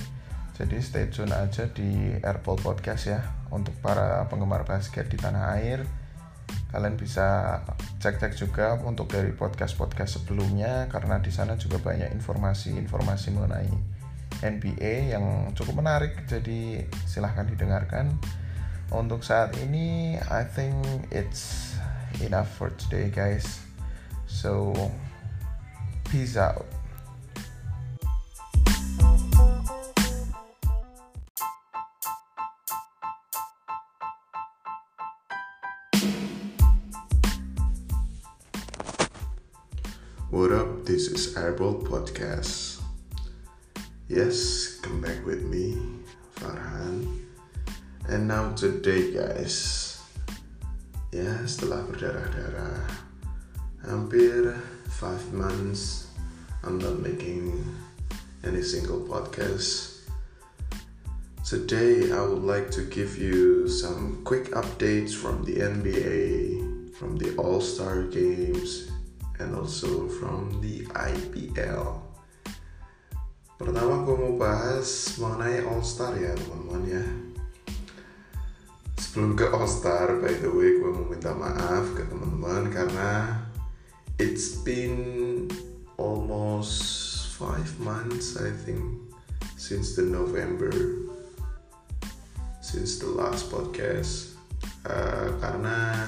Jadi 0.56 0.80
stay 0.80 1.12
tune 1.12 1.36
aja 1.36 1.68
di 1.68 2.16
Airport 2.24 2.64
Podcast 2.64 3.12
ya 3.12 3.20
untuk 3.52 3.76
para 3.84 4.24
penggemar 4.32 4.64
basket 4.64 5.12
di 5.12 5.20
tanah 5.20 5.60
air 5.60 5.84
kalian 6.70 7.00
bisa 7.00 7.62
cek-cek 8.04 8.36
juga 8.36 8.76
untuk 8.84 9.08
dari 9.08 9.32
podcast-podcast 9.32 10.22
sebelumnya 10.22 10.92
karena 10.92 11.22
di 11.24 11.32
sana 11.32 11.56
juga 11.56 11.80
banyak 11.80 12.12
informasi-informasi 12.12 13.28
mengenai 13.32 13.72
NBA 14.44 15.16
yang 15.16 15.56
cukup 15.56 15.80
menarik 15.80 16.28
jadi 16.28 16.84
silahkan 17.08 17.48
didengarkan. 17.48 18.12
Untuk 18.92 19.24
saat 19.24 19.56
ini 19.58 20.20
I 20.20 20.44
think 20.46 20.76
it's 21.10 21.74
enough 22.20 22.52
for 22.52 22.76
today 22.76 23.08
guys. 23.08 23.64
So 24.28 24.76
peace 26.12 26.36
out 26.36 26.75
Airball 41.56 41.88
Podcast. 41.88 42.84
Yes, 44.10 44.76
come 44.84 45.00
back 45.00 45.26
with 45.26 45.42
me, 45.48 45.80
Farhan. 46.36 47.24
And 48.12 48.28
now 48.28 48.52
today 48.60 49.16
guys 49.16 49.96
Ya 51.16 51.48
setelah 51.48 51.88
berdarah-darah 51.88 52.84
Hampir 53.88 54.52
5 55.00 55.32
months 55.32 56.12
I'm 56.68 56.76
not 56.76 57.00
making 57.00 57.56
any 58.44 58.60
single 58.60 59.08
podcast 59.08 60.04
Today 61.48 62.12
I 62.12 62.20
would 62.20 62.44
like 62.44 62.68
to 62.76 62.84
give 62.84 63.16
you 63.16 63.72
some 63.72 64.28
quick 64.28 64.52
updates 64.52 65.16
from 65.16 65.48
the 65.48 65.64
NBA 65.64 66.92
From 67.00 67.16
the 67.16 67.32
All-Star 67.40 68.12
Games 68.12 68.95
And 69.40 69.52
also 69.56 70.08
from 70.08 70.64
the 70.64 70.88
IPL 70.96 72.06
Pertama 73.56 74.04
gue 74.04 74.16
mau 74.20 74.36
bahas 74.36 75.16
mengenai 75.16 75.64
All-Star 75.64 76.12
ya 76.20 76.36
teman-teman 76.36 76.84
ya. 76.92 77.04
Sebelum 79.00 79.32
ke 79.40 79.48
All 79.48 79.64
Star 79.64 80.20
by 80.20 80.36
the 80.44 80.52
way 80.52 80.76
gue 80.76 80.92
mau 80.92 81.08
minta 81.08 81.32
maaf 81.32 81.88
ke 81.96 82.04
teman-teman 82.04 82.68
karena 82.68 83.40
it's 84.20 84.60
been 84.60 85.48
almost 85.96 86.84
five 87.40 87.72
months 87.80 88.36
I 88.36 88.52
think 88.68 88.84
since 89.56 89.96
the 89.96 90.04
November 90.04 90.76
since 92.60 93.00
the 93.00 93.08
last 93.08 93.48
podcast. 93.48 94.36
Uh, 94.84 95.32
karena 95.40 96.04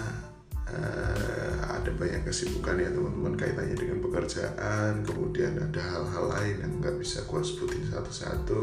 uh, 0.74 1.59
ada 1.71 1.91
banyak 1.95 2.27
kesibukan 2.27 2.79
ya 2.79 2.89
teman-teman 2.91 3.39
kaitannya 3.39 3.75
dengan 3.79 4.00
pekerjaan 4.03 5.07
kemudian 5.07 5.55
ada 5.55 5.79
hal-hal 5.79 6.25
lain 6.36 6.55
yang 6.63 6.74
nggak 6.83 6.97
bisa 7.00 7.24
gue 7.24 7.41
sebutin 7.43 7.88
satu-satu. 7.88 8.62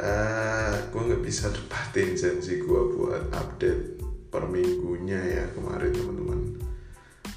Uh, 0.00 0.74
gue 0.92 1.02
nggak 1.12 1.24
bisa 1.24 1.52
tepatin 1.52 2.16
janji 2.16 2.60
gue 2.62 2.82
buat 2.96 3.28
update 3.36 4.00
per 4.30 4.46
minggunya 4.46 5.18
ya 5.18 5.44
kemarin 5.56 5.92
teman-teman. 5.92 6.40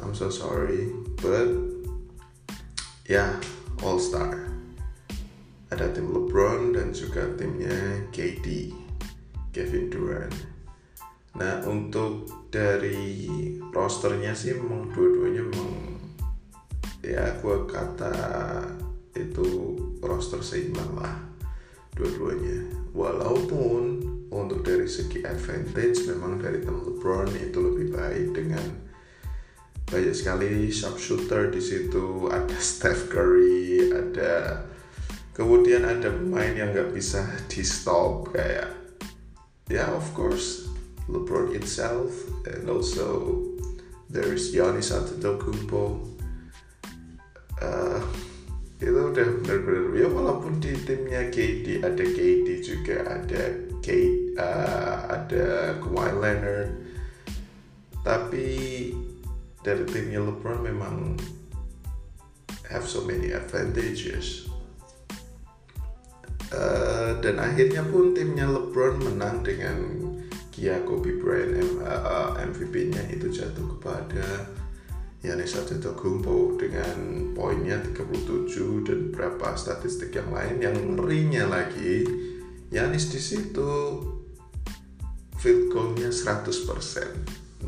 I'm 0.04 0.12
so 0.12 0.28
sorry 0.28 0.92
but 1.24 1.48
ya 3.08 3.24
yeah, 3.24 3.32
All 3.84 4.00
Star. 4.00 4.52
Ada 5.74 5.90
tim 5.90 6.14
LeBron 6.14 6.78
dan 6.78 6.94
juga 6.94 7.26
timnya 7.34 8.06
KD 8.14 8.70
Kevin 9.50 9.90
Durant 9.90 10.53
Nah 11.34 11.66
untuk 11.66 12.30
dari 12.54 13.26
rosternya 13.74 14.38
sih 14.38 14.54
memang 14.54 14.94
dua-duanya 14.94 15.44
memang 15.50 15.74
ya 17.04 17.36
gue 17.42 17.58
kata 17.68 18.16
itu 19.18 19.78
roster 20.02 20.42
seimbang 20.46 20.94
lah 20.98 21.18
dua-duanya. 21.98 22.70
Walaupun 22.94 24.02
untuk 24.34 24.66
dari 24.66 24.90
segi 24.90 25.22
advantage 25.22 26.10
memang 26.10 26.42
dari 26.42 26.62
tim 26.62 26.82
LeBron 26.82 27.30
itu 27.38 27.58
lebih 27.62 27.88
baik 27.94 28.28
dengan 28.34 28.66
banyak 29.94 30.16
sekali 30.18 30.74
sharpshooter 30.74 31.54
di 31.54 31.62
situ 31.62 32.26
ada 32.34 32.58
Steph 32.74 33.14
Curry 33.14 33.94
ada 33.94 34.66
kemudian 35.38 35.86
ada 35.86 36.10
pemain 36.10 36.50
yang 36.50 36.74
nggak 36.74 36.98
bisa 36.98 37.22
di 37.46 37.62
stop 37.62 38.34
kayak 38.34 38.74
ya 39.70 39.94
of 39.94 40.10
course 40.18 40.73
LeBron 41.10 41.56
itself 41.56 42.12
and 42.48 42.70
also 42.70 43.40
there's 44.10 44.54
Giannis 44.54 44.94
Antetokounmpo. 44.94 46.10
Uh, 47.60 48.02
itu 48.84 48.92
udah 48.92 49.28
benar-benar 49.40 49.96
ya 49.96 50.08
walaupun 50.12 50.60
di 50.60 50.76
timnya 50.84 51.32
KD 51.32 51.80
ada 51.80 52.04
KD 52.04 52.48
juga 52.60 52.98
ada 53.08 53.44
Kate 53.80 54.36
uh, 54.36 54.98
ada 55.08 55.76
Kawhi 55.80 56.12
Leonard. 56.20 56.72
Tapi 58.04 58.48
dari 59.64 59.84
timnya 59.88 60.20
LeBron 60.20 60.60
memang 60.60 61.16
have 62.68 62.84
so 62.84 63.04
many 63.08 63.32
advantages. 63.32 64.52
Uh, 66.54 67.18
dan 67.24 67.40
akhirnya 67.40 67.82
pun 67.88 68.14
timnya 68.14 68.46
LeBron 68.46 69.00
menang 69.00 69.42
dengan 69.42 70.03
Kia 70.64 70.80
Kobe 70.88 71.20
Bryant 71.20 71.84
MVP-nya 72.40 73.12
itu 73.12 73.28
jatuh 73.28 73.68
kepada 73.76 74.48
Yanis 75.20 75.60
Antetokounmpo 75.60 76.56
dengan 76.56 76.96
poinnya 77.36 77.84
37 77.84 78.88
dan 78.88 79.12
berapa 79.12 79.60
statistik 79.60 80.16
yang 80.16 80.32
lain 80.32 80.64
yang 80.64 80.96
ngerinya 80.96 81.52
lagi 81.52 82.08
Yanis 82.72 83.12
di 83.12 83.20
situ 83.20 84.00
field 85.36 85.68
goalnya 85.68 86.08
100% 86.08 87.68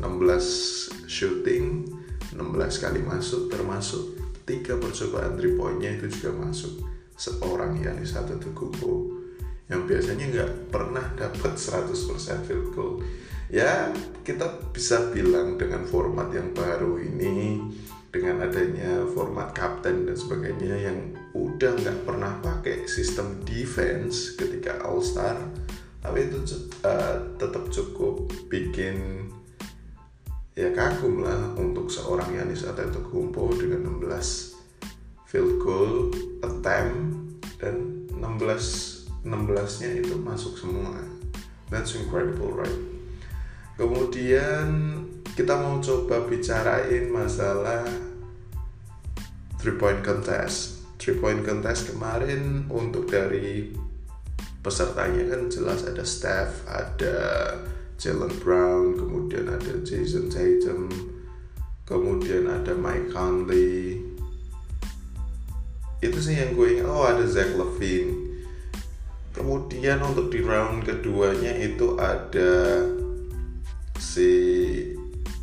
shooting 1.04 1.84
16 2.32 2.80
kali 2.80 3.04
masuk 3.04 3.52
termasuk 3.52 4.16
tiga 4.48 4.72
percobaan 4.80 5.36
three 5.36 5.52
pointnya 5.52 6.00
itu 6.00 6.08
juga 6.16 6.48
masuk 6.48 6.80
seorang 7.12 7.76
Yanis 7.76 8.16
Antetokounmpo 8.16 9.15
yang 9.66 9.82
biasanya 9.86 10.24
nggak 10.30 10.52
pernah 10.70 11.06
dapat 11.18 11.58
100% 11.58 12.46
field 12.46 12.68
goal. 12.74 13.02
Ya 13.46 13.90
kita 14.26 14.70
bisa 14.74 15.10
bilang 15.14 15.54
dengan 15.54 15.86
format 15.86 16.34
yang 16.34 16.50
baru 16.50 16.98
ini 16.98 17.62
dengan 18.10 18.42
adanya 18.42 19.04
format 19.12 19.52
kapten 19.52 20.08
dan 20.08 20.16
sebagainya 20.16 20.88
yang 20.88 20.98
udah 21.36 21.76
nggak 21.76 21.98
pernah 22.08 22.40
pakai 22.40 22.88
sistem 22.88 23.44
defense 23.44 24.34
ketika 24.34 24.80
All 24.82 25.04
Star 25.04 25.36
tapi 26.00 26.30
itu 26.30 26.38
uh, 26.86 27.34
tetap 27.36 27.66
cukup 27.68 28.30
bikin 28.46 29.28
ya 30.56 30.72
kagum 30.72 31.20
lah 31.20 31.52
untuk 31.58 31.92
seorang 31.92 32.32
Yanis 32.32 32.64
Antetokounmpo 32.64 33.52
dengan 33.58 34.00
16 34.00 35.28
field 35.28 35.60
goal 35.60 36.08
attempt 36.40 37.20
dan 37.60 38.06
16 38.16 38.95
16 39.26 39.82
nya 39.82 39.90
itu 39.98 40.14
masuk 40.22 40.54
semua 40.54 41.02
that's 41.66 41.98
incredible 41.98 42.54
right 42.54 42.96
Kemudian 43.76 44.68
kita 45.36 45.52
mau 45.60 45.76
coba 45.84 46.24
bicarain 46.24 47.12
masalah 47.12 47.84
three 49.60 49.76
point 49.76 50.00
contest. 50.00 50.80
Three 50.96 51.20
point 51.20 51.44
contest 51.44 51.92
kemarin 51.92 52.64
untuk 52.72 53.12
dari 53.12 53.76
pesertanya 54.64 55.28
kan 55.28 55.52
jelas 55.52 55.84
ada 55.84 56.00
Steph, 56.08 56.64
ada 56.64 57.16
Jalen 58.00 58.32
Brown, 58.40 58.96
kemudian 58.96 59.44
ada 59.44 59.76
Jason 59.84 60.32
Tatum, 60.32 60.88
kemudian 61.84 62.48
ada 62.48 62.72
Mike 62.72 63.12
Conley. 63.12 64.00
Itu 66.00 66.16
sih 66.16 66.40
yang 66.40 66.56
gue 66.56 66.80
ingat. 66.80 66.88
Oh 66.88 67.04
ada 67.04 67.28
Zach 67.28 67.52
Levine. 67.52 68.35
Kemudian 69.36 70.00
untuk 70.00 70.32
di 70.32 70.40
round 70.40 70.88
keduanya 70.88 71.52
itu 71.60 72.00
ada 72.00 72.80
si 74.00 74.32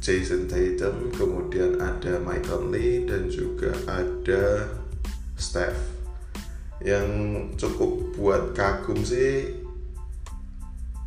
Jason 0.01 0.49
Tatum, 0.49 1.13
kemudian 1.13 1.77
ada 1.77 2.17
Michael 2.17 2.73
Lee 2.73 3.05
dan 3.05 3.29
juga 3.29 3.69
ada 3.85 4.65
Steph. 5.37 5.77
Yang 6.81 7.07
cukup 7.55 8.17
buat 8.17 8.43
kagum 8.57 8.97
sih 9.05 9.61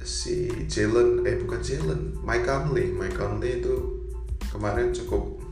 si 0.07 0.49
Jalen, 0.71 1.27
eh 1.27 1.43
bukan 1.43 1.61
Jalen, 1.61 2.23
Michael 2.23 2.71
Lee. 2.71 2.95
Michael 2.95 3.43
Lee 3.43 3.59
itu 3.61 3.77
kemarin 4.55 4.95
cukup 4.95 5.43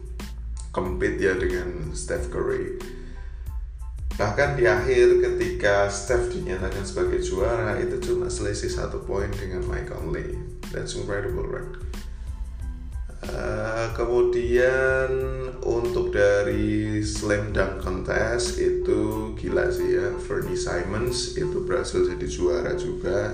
compete 0.70 1.18
ya 1.18 1.34
dengan 1.34 1.90
Steph 1.90 2.30
Curry. 2.30 2.78
Bahkan 4.14 4.54
di 4.54 4.64
akhir 4.70 5.18
ketika 5.18 5.90
Steph 5.90 6.30
dinyatakan 6.30 6.86
sebagai 6.86 7.18
juara 7.18 7.74
itu 7.82 7.98
cuma 7.98 8.30
selisih 8.30 8.70
satu 8.70 9.02
poin 9.02 9.26
dengan 9.34 9.66
Michael 9.66 10.06
Lee. 10.14 10.38
That's 10.70 10.94
incredible, 10.94 11.50
right? 11.50 11.66
Uh, 13.24 13.90
kemudian 13.96 15.10
untuk 15.64 16.12
dari 16.12 17.00
slam 17.00 17.56
dunk 17.56 17.80
contest 17.80 18.60
itu 18.60 19.32
gila 19.32 19.72
sih 19.72 19.96
ya 19.96 20.12
Fernie 20.20 20.60
Simons 20.60 21.32
itu 21.32 21.64
berhasil 21.64 22.04
jadi 22.04 22.26
juara 22.28 22.76
juga 22.76 23.32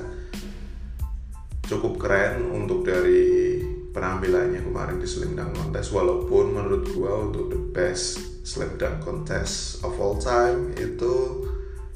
cukup 1.66 1.99
keren 1.99 2.55
untuk 2.55 2.87
dari 2.87 3.59
penampilannya 3.90 4.62
kemarin 4.62 5.03
di 5.03 5.11
slam 5.11 5.35
dunk 5.35 5.59
contest 5.59 5.90
walaupun 5.90 6.55
menurut 6.55 6.87
gua 6.95 7.27
untuk 7.27 7.51
the 7.51 7.59
best 7.75 8.30
slam 8.42 8.74
dunk 8.81 9.05
contest 9.05 9.85
of 9.85 9.96
all 10.00 10.16
time 10.16 10.72
itu 10.76 11.44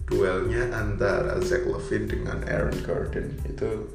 duelnya 0.04 0.68
antara 0.76 1.40
Zach 1.40 1.64
Levine 1.64 2.06
dengan 2.08 2.38
Aaron 2.44 2.76
Gordon. 2.84 3.32
Itu 3.48 3.88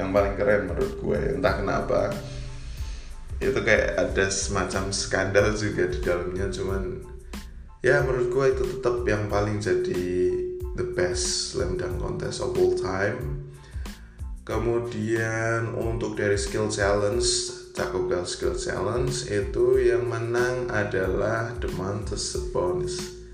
yang 0.00 0.10
paling 0.10 0.34
keren 0.40 0.72
menurut 0.72 0.94
gue. 0.98 1.20
Entah 1.36 1.54
kenapa 1.60 2.00
itu 3.42 3.58
kayak 3.60 3.98
ada 3.98 4.26
semacam 4.32 4.88
skandal 4.94 5.52
juga 5.52 5.90
di 5.92 5.98
dalamnya. 6.00 6.48
Cuman 6.48 6.82
ya 7.84 8.00
menurut 8.00 8.28
gue 8.32 8.46
itu 8.56 8.64
tetap 8.78 8.96
yang 9.04 9.28
paling 9.28 9.60
jadi 9.60 10.04
the 10.80 10.86
best 10.96 11.52
slam 11.52 11.76
dunk 11.76 12.00
contest 12.00 12.40
of 12.40 12.56
all 12.56 12.72
time. 12.72 13.44
Kemudian 14.42 15.76
untuk 15.78 16.18
dari 16.18 16.34
skill 16.34 16.66
challenge 16.66 17.61
Bell 17.72 18.28
skill 18.28 18.52
challenge 18.52 19.32
itu 19.32 19.80
yang 19.80 20.04
menang 20.04 20.68
adalah 20.68 21.56
Demantis 21.56 22.36
Sabonis. 22.36 23.24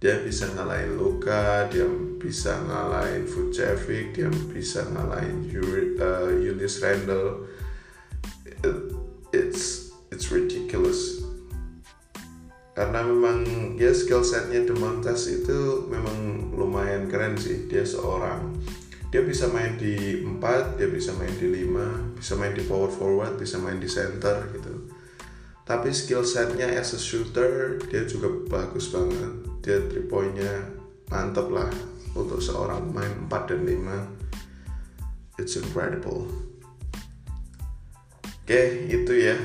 Dia 0.00 0.24
bisa 0.24 0.48
ngalahin 0.56 0.96
Luka, 0.96 1.68
dia 1.68 1.84
bisa 2.16 2.60
ngalahin 2.64 3.28
Vucevic, 3.28 4.16
dia 4.16 4.32
bisa 4.48 4.88
ngalahin 4.88 5.44
Yuri, 5.48 6.00
uh, 6.00 6.32
Randle. 6.80 7.44
It's 9.36 9.92
it's 10.08 10.32
ridiculous. 10.32 11.20
Karena 12.72 13.04
memang 13.04 13.44
ya 13.76 13.92
skill 13.92 14.24
setnya 14.24 14.64
Demontas 14.64 15.28
itu 15.28 15.88
memang 15.92 16.50
lumayan 16.56 17.06
keren 17.12 17.36
sih. 17.36 17.68
Dia 17.68 17.84
seorang 17.84 18.56
dia 19.14 19.22
bisa 19.22 19.46
main 19.46 19.78
di 19.78 20.26
4, 20.26 20.74
dia 20.74 20.90
bisa 20.90 21.14
main 21.14 21.30
di 21.38 21.46
5, 21.46 22.18
bisa 22.18 22.34
main 22.34 22.50
di 22.50 22.66
power 22.66 22.90
forward, 22.90 23.38
bisa 23.38 23.62
main 23.62 23.78
di 23.78 23.86
center 23.86 24.50
gitu. 24.50 24.90
Tapi 25.62 25.94
skill 25.94 26.26
setnya 26.26 26.66
as 26.66 26.98
a 26.98 27.00
shooter 27.00 27.78
dia 27.86 28.02
juga 28.10 28.26
bagus 28.50 28.90
banget. 28.90 29.32
Dia 29.62 29.86
three 29.86 30.10
pointnya 30.10 30.66
mantep 31.14 31.46
lah 31.46 31.70
untuk 32.18 32.42
seorang 32.42 32.90
main 32.90 33.30
4 33.30 33.54
dan 33.54 33.62
5. 33.62 35.38
It's 35.38 35.54
incredible. 35.62 36.26
Oke, 38.42 38.62
itu 38.90 39.14
ya 39.14 39.38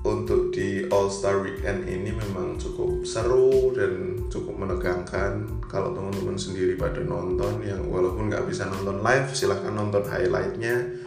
untuk 0.00 0.48
di 0.48 0.88
All 0.88 1.12
Star 1.12 1.44
Weekend 1.44 1.84
ini 1.84 2.08
memang 2.08 2.56
cukup 2.56 3.04
seru 3.04 3.76
dan 3.76 4.24
cukup 4.32 4.56
menegangkan. 4.56 5.44
Kalau 5.68 5.92
teman-teman 5.92 6.40
sendiri 6.40 6.80
pada 6.80 7.04
nonton 7.04 7.60
yang 7.60 7.84
walaupun 7.84 8.32
nggak 8.32 8.48
bisa 8.48 8.64
nonton 8.64 9.04
live 9.04 9.28
silahkan 9.36 9.76
nonton 9.76 10.00
highlightnya. 10.08 11.04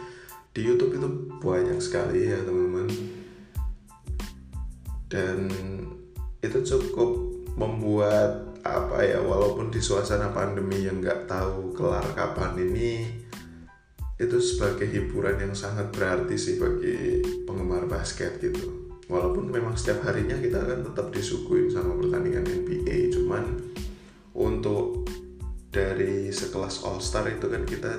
Di 0.54 0.62
YouTube 0.62 0.94
itu 0.94 1.08
banyak 1.42 1.82
sekali 1.82 2.30
ya 2.30 2.38
teman-teman. 2.46 2.86
Dan 5.10 5.50
itu 6.38 6.58
cukup 6.62 7.10
membuat 7.58 8.54
apa 8.62 9.02
ya 9.02 9.18
walaupun 9.20 9.74
di 9.74 9.82
suasana 9.82 10.30
pandemi 10.30 10.86
yang 10.86 11.02
nggak 11.02 11.26
tahu 11.26 11.74
kelar 11.74 12.06
kapan 12.14 12.56
ini 12.62 13.22
itu 14.14 14.38
sebagai 14.38 14.86
hiburan 14.86 15.36
yang 15.42 15.54
sangat 15.58 15.90
berarti 15.90 16.38
sih 16.38 16.56
bagi 16.56 17.20
penggemar 17.44 17.84
basket 17.90 18.38
gitu 18.38 18.83
walaupun 19.08 19.52
memang 19.52 19.76
setiap 19.76 20.08
harinya 20.08 20.36
kita 20.40 20.64
akan 20.64 20.80
tetap 20.92 21.12
disuguhin 21.12 21.68
sama 21.68 21.96
pertandingan 22.00 22.44
NBA 22.44 23.12
cuman 23.12 23.44
untuk 24.32 25.04
dari 25.68 26.30
sekelas 26.30 26.86
All 26.86 27.02
Star 27.02 27.28
itu 27.28 27.46
kan 27.50 27.62
kita 27.66 27.92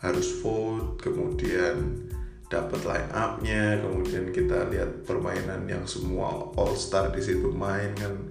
harus 0.00 0.40
vote 0.42 1.00
kemudian 1.00 2.06
dapat 2.50 2.82
line 2.82 3.10
up-nya 3.14 3.78
kemudian 3.78 4.34
kita 4.34 4.66
lihat 4.68 5.06
permainan 5.06 5.64
yang 5.70 5.86
semua 5.86 6.50
All 6.58 6.74
Star 6.74 7.14
di 7.14 7.22
situ 7.22 7.48
main 7.54 7.94
kan 7.96 8.28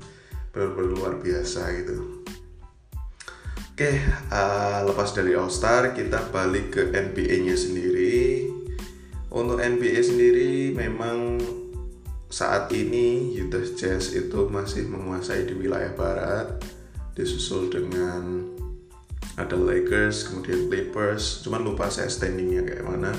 benar-benar 0.51 0.89
luar 0.93 1.13
biasa 1.21 1.61
gitu 1.79 2.19
Oke, 3.79 3.95
uh, 4.27 4.83
lepas 4.91 5.15
dari 5.15 5.39
All 5.39 5.47
Star 5.47 5.95
kita 5.95 6.35
balik 6.35 6.75
ke 6.75 6.91
NBA-nya 6.91 7.55
sendiri. 7.55 8.43
Untuk 9.31 9.55
NBA 9.55 10.03
sendiri 10.03 10.75
memang 10.75 11.39
saat 12.29 12.69
ini 12.69 13.33
Utah 13.41 13.65
Jazz 13.73 14.13
itu 14.13 14.45
masih 14.53 14.85
menguasai 14.85 15.49
di 15.49 15.57
wilayah 15.57 15.89
barat, 15.97 16.61
disusul 17.17 17.73
dengan 17.73 18.45
ada 19.33 19.57
Lakers, 19.57 20.29
kemudian 20.29 20.69
Clippers. 20.69 21.41
Cuman 21.41 21.65
lupa 21.65 21.89
saya 21.89 22.05
standingnya 22.05 22.61
kayak 22.61 22.85
mana. 22.85 23.11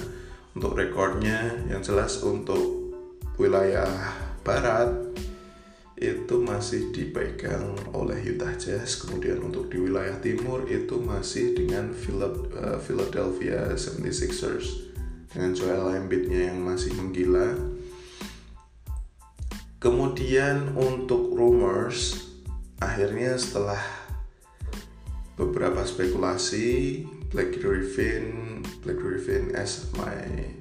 Untuk 0.55 0.79
rekornya 0.79 1.59
yang 1.66 1.83
jelas 1.83 2.23
untuk 2.23 2.94
wilayah 3.35 3.90
barat 4.46 4.94
itu 6.01 6.40
masih 6.40 6.90
dipegang 6.96 7.77
oleh 7.92 8.16
Utah 8.25 8.57
Jazz 8.57 9.05
kemudian 9.05 9.37
untuk 9.44 9.68
di 9.68 9.77
wilayah 9.77 10.16
timur 10.25 10.64
itu 10.64 10.96
masih 10.96 11.53
dengan 11.53 11.92
eh, 11.92 12.79
Philadelphia 12.81 13.77
76ers 13.77 14.90
dengan 15.29 15.53
Joel 15.53 16.01
Embiidnya 16.01 16.51
yang 16.51 16.64
masih 16.64 16.96
menggila 16.96 17.53
kemudian 19.81 20.77
untuk 20.77 21.33
rumors 21.33 22.29
akhirnya 22.85 23.40
setelah 23.40 23.81
beberapa 25.40 25.81
spekulasi 25.88 27.03
Black 27.33 27.57
Griffin 27.57 28.61
Black 28.85 29.01
Griffin 29.01 29.57
as 29.57 29.88
my 29.97 30.53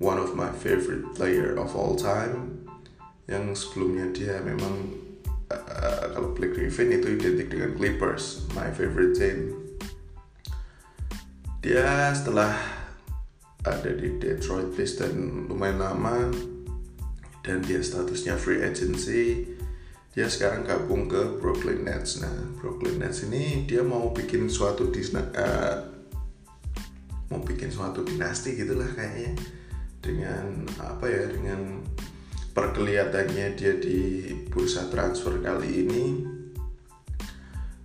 one 0.00 0.16
of 0.16 0.34
my 0.34 0.50
favorite 0.50 1.12
player 1.14 1.54
of 1.60 1.76
all 1.76 1.94
time 1.94 2.64
yang 3.30 3.54
sebelumnya 3.54 4.10
dia 4.10 4.42
memang 4.42 4.98
uh, 5.52 6.04
kalau 6.10 6.34
Blake 6.34 6.58
Griffin 6.58 6.90
itu 6.90 7.14
identik 7.14 7.54
dengan 7.54 7.70
Clippers, 7.78 8.44
my 8.56 8.68
favorite 8.74 9.14
team. 9.14 9.62
Dia 11.62 12.10
setelah 12.10 12.58
ada 13.62 13.90
di 13.94 14.18
Detroit 14.18 14.74
Pistons 14.74 15.46
lumayan 15.46 15.78
lama 15.78 16.34
dan 17.42 17.62
dia 17.62 17.82
statusnya 17.82 18.38
free 18.38 18.62
agency. 18.62 19.52
Dia 20.12 20.28
sekarang 20.28 20.64
gabung 20.64 21.08
ke 21.10 21.40
Brooklyn 21.40 21.84
Nets. 21.84 22.22
Nah 22.22 22.32
Brooklyn 22.60 23.02
Nets 23.02 23.26
ini 23.26 23.66
dia 23.66 23.82
mau 23.82 24.12
bikin 24.14 24.46
suatu 24.46 24.88
disna, 24.92 25.26
uh, 25.34 25.76
mau 27.32 27.40
bikin 27.42 27.68
suatu 27.68 28.06
dinasti 28.06 28.54
gitulah 28.54 28.88
kayaknya. 28.94 29.34
Dengan 30.02 30.66
apa 30.82 31.06
ya 31.06 31.30
dengan 31.30 31.78
perkelihatannya 32.52 33.54
dia 33.54 33.78
di 33.78 34.30
bursa 34.50 34.90
transfer 34.90 35.38
kali 35.40 35.86
ini 35.86 36.04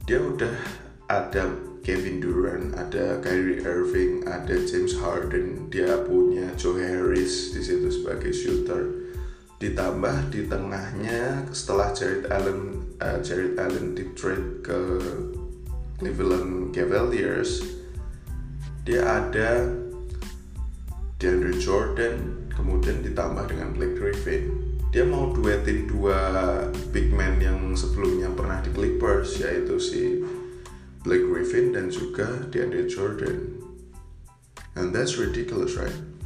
dia 0.08 0.24
udah 0.24 0.56
ada 1.08 1.52
Kevin 1.84 2.20
Durant, 2.20 2.76
ada 2.76 3.20
Kyrie 3.24 3.64
Irving, 3.64 4.28
ada 4.28 4.56
James 4.68 4.96
Harden, 5.00 5.72
dia 5.72 6.04
punya 6.04 6.52
Joe 6.60 6.80
Harris 6.80 7.56
di 7.56 7.64
situ 7.64 7.88
sebagai 7.88 8.36
shooter. 8.36 9.07
Ditambah 9.58 10.30
di 10.30 10.46
tengahnya 10.46 11.50
setelah 11.50 11.90
Jared 11.90 12.30
Allen 12.30 12.94
uh, 13.02 13.18
Jared 13.26 13.58
Allen 13.58 13.98
di 13.98 14.06
trade 14.14 14.62
ke 14.62 14.80
Cleveland 15.98 16.78
Cavaliers, 16.78 17.66
dia 18.86 19.02
ada 19.02 19.66
DeAndre 21.18 21.58
Jordan, 21.58 22.46
kemudian 22.54 23.02
ditambah 23.02 23.50
dengan 23.50 23.74
Blake 23.74 23.98
Griffin. 23.98 24.78
Dia 24.94 25.10
mau 25.10 25.34
duetin 25.34 25.90
dua 25.90 26.18
big 26.94 27.10
man 27.10 27.42
yang 27.42 27.74
sebelumnya 27.74 28.30
pernah 28.38 28.62
di 28.62 28.70
Clippers 28.70 29.42
yaitu 29.42 29.82
si 29.82 30.22
Blake 31.02 31.26
Griffin 31.26 31.74
dan 31.74 31.90
juga 31.90 32.46
DeAndre 32.54 32.86
Jordan. 32.86 33.58
And 34.78 34.94
that's 34.94 35.18
ridiculous 35.18 35.74
right 35.74 36.17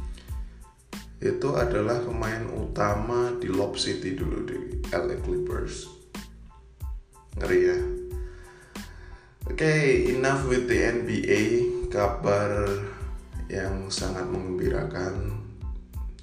itu 1.22 1.54
adalah 1.54 2.02
pemain 2.02 2.42
utama 2.50 3.30
di 3.38 3.46
Lob 3.46 3.78
City 3.78 4.18
dulu 4.18 4.42
di 4.42 4.58
LA 4.90 5.22
Clippers. 5.22 5.86
Ngeri 7.38 7.60
ya? 7.62 7.78
Oke 9.46 9.54
okay, 9.54 9.86
enough 10.10 10.50
with 10.50 10.66
the 10.66 10.82
NBA 10.82 11.42
kabar 11.94 12.66
yang 13.46 13.86
sangat 13.86 14.26
mengembirakan. 14.26 15.38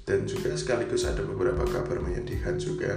Dan 0.04 0.26
juga 0.26 0.52
sekaligus 0.58 1.06
ada 1.06 1.24
beberapa 1.24 1.64
kabar 1.64 2.02
menyedihkan 2.02 2.60
juga. 2.60 2.92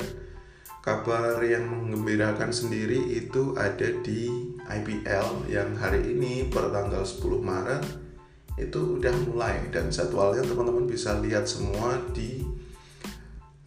Kabar 0.83 1.39
yang 1.39 1.71
mengembirakan 1.71 2.51
sendiri 2.51 2.99
itu 3.15 3.55
ada 3.55 3.87
di 4.03 4.51
IPL 4.67 5.47
yang 5.47 5.79
hari 5.79 6.03
ini 6.03 6.51
per 6.51 6.67
tanggal 6.73 7.07
10 7.07 7.23
Maret 7.39 8.02
itu 8.57 9.01
udah 9.01 9.13
mulai 9.25 9.65
dan 9.73 9.89
jadwalnya 9.89 10.45
teman-teman 10.45 10.85
bisa 10.85 11.17
lihat 11.21 11.49
semua 11.49 11.97
di 12.13 12.45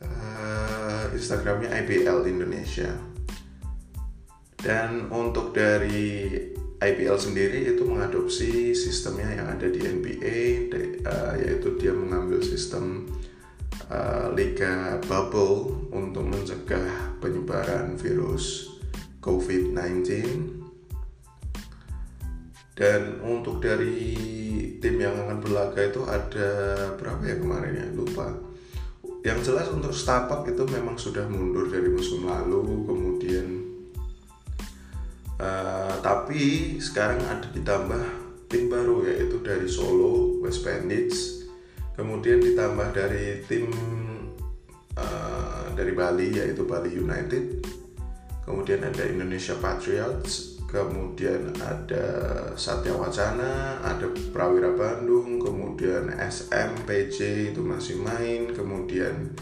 uh, 0.03 1.05
Instagramnya 1.11 1.75
IPL 1.83 2.22
Indonesia. 2.31 2.94
Dan 4.57 5.11
untuk 5.14 5.55
dari 5.55 6.27
IPL 6.77 7.18
sendiri 7.18 7.72
itu 7.75 7.83
mengadopsi 7.87 8.75
sistemnya 8.75 9.42
yang 9.42 9.49
ada 9.59 9.66
di 9.70 9.81
NBA, 9.81 10.38
uh, 11.07 11.35
yaitu 11.38 11.79
dia 11.79 11.94
mengambil 11.94 12.42
sistem 12.42 13.07
uh, 13.90 14.31
liga 14.35 15.03
bubble 15.07 15.88
untuk 15.94 16.27
mencegah 16.27 17.16
penyebaran 17.18 17.99
virus 17.99 18.77
COVID-19 19.22 20.07
dan 22.77 23.25
untuk 23.25 23.64
dari 23.64 24.12
tim 24.87 25.03
yang 25.03 25.18
akan 25.18 25.42
berlaga 25.42 25.83
itu 25.83 26.07
ada 26.07 26.51
berapa 26.94 27.18
ya 27.27 27.37
kemarin 27.42 27.75
ya? 27.75 27.87
Lupa. 27.90 28.31
Yang 29.27 29.51
jelas 29.51 29.66
untuk 29.75 29.90
Stapak 29.90 30.46
itu 30.46 30.62
memang 30.70 30.94
sudah 30.94 31.27
mundur 31.27 31.66
dari 31.66 31.90
musim 31.90 32.22
lalu 32.22 32.87
kemudian 32.87 33.66
uh, 35.42 35.99
tapi 35.99 36.79
sekarang 36.79 37.18
ada 37.27 37.51
ditambah 37.51 37.99
tim 38.46 38.70
baru 38.70 39.11
yaitu 39.11 39.42
dari 39.42 39.66
Solo 39.66 40.38
West 40.46 40.62
Bandits. 40.62 41.42
Kemudian 41.99 42.38
ditambah 42.38 42.94
dari 42.94 43.42
tim 43.51 43.66
uh, 44.94 45.66
dari 45.75 45.90
Bali 45.99 46.38
yaitu 46.38 46.62
Bali 46.62 46.94
United. 46.94 47.66
Kemudian 48.46 48.87
ada 48.87 49.03
Indonesia 49.03 49.59
Patriots 49.59 50.56
kemudian 50.66 51.55
ada 51.62 52.05
Satya 52.59 52.92
Wacana 52.92 53.79
ada 53.81 54.11
Prawira 54.35 54.74
Bandung 54.74 55.38
kemudian 55.38 56.11
SMPJ 56.11 57.50
itu 57.55 57.62
masih 57.62 58.02
main. 58.02 58.50
Kemudian 58.50 59.33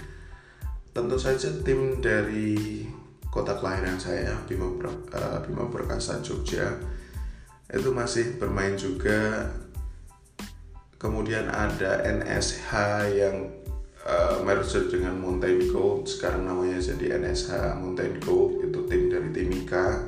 tentu 0.93 1.17
saja 1.17 1.51
tim 1.65 1.99
dari 1.99 2.87
kota 3.33 3.59
kelahiran 3.59 3.99
saya 3.99 4.37
Bima, 4.47 4.71
uh, 4.79 5.39
Bima 5.43 5.67
Perkasa 5.73 6.23
Jogja 6.23 6.71
itu 7.73 7.91
masih 7.91 8.37
bermain 8.39 8.77
juga. 8.79 9.51
Kemudian 11.01 11.53
ada 11.53 12.01
NSH 12.01 12.73
yang 13.13 13.53
uh, 14.09 14.41
merger 14.41 14.89
dengan 14.89 15.21
Mountain 15.21 15.69
Gold 15.69 16.09
sekarang 16.09 16.49
namanya 16.49 16.81
jadi 16.81 17.21
NSH 17.21 17.77
Mountain 17.77 18.25
Gold 18.25 18.65
itu 18.65 18.79
tim 18.89 19.13
dari 19.13 19.29
Timika 19.29 20.01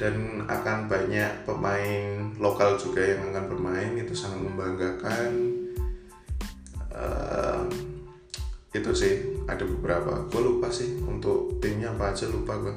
dan 0.00 0.48
akan 0.48 0.88
banyak 0.88 1.44
pemain 1.44 2.32
lokal 2.40 2.80
juga 2.80 3.04
yang 3.04 3.28
akan 3.28 3.44
bermain 3.52 3.92
itu 4.00 4.16
sangat 4.16 4.40
membanggakan. 4.40 5.60
Uh, 6.90 7.68
itu 8.72 8.90
sih 8.96 9.14
ada 9.44 9.68
beberapa. 9.68 10.24
Gue 10.32 10.40
lupa 10.40 10.72
sih 10.72 10.96
untuk 11.04 11.60
timnya 11.60 11.92
apa 11.92 12.16
aja 12.16 12.24
lupa 12.32 12.56
gue 12.56 12.74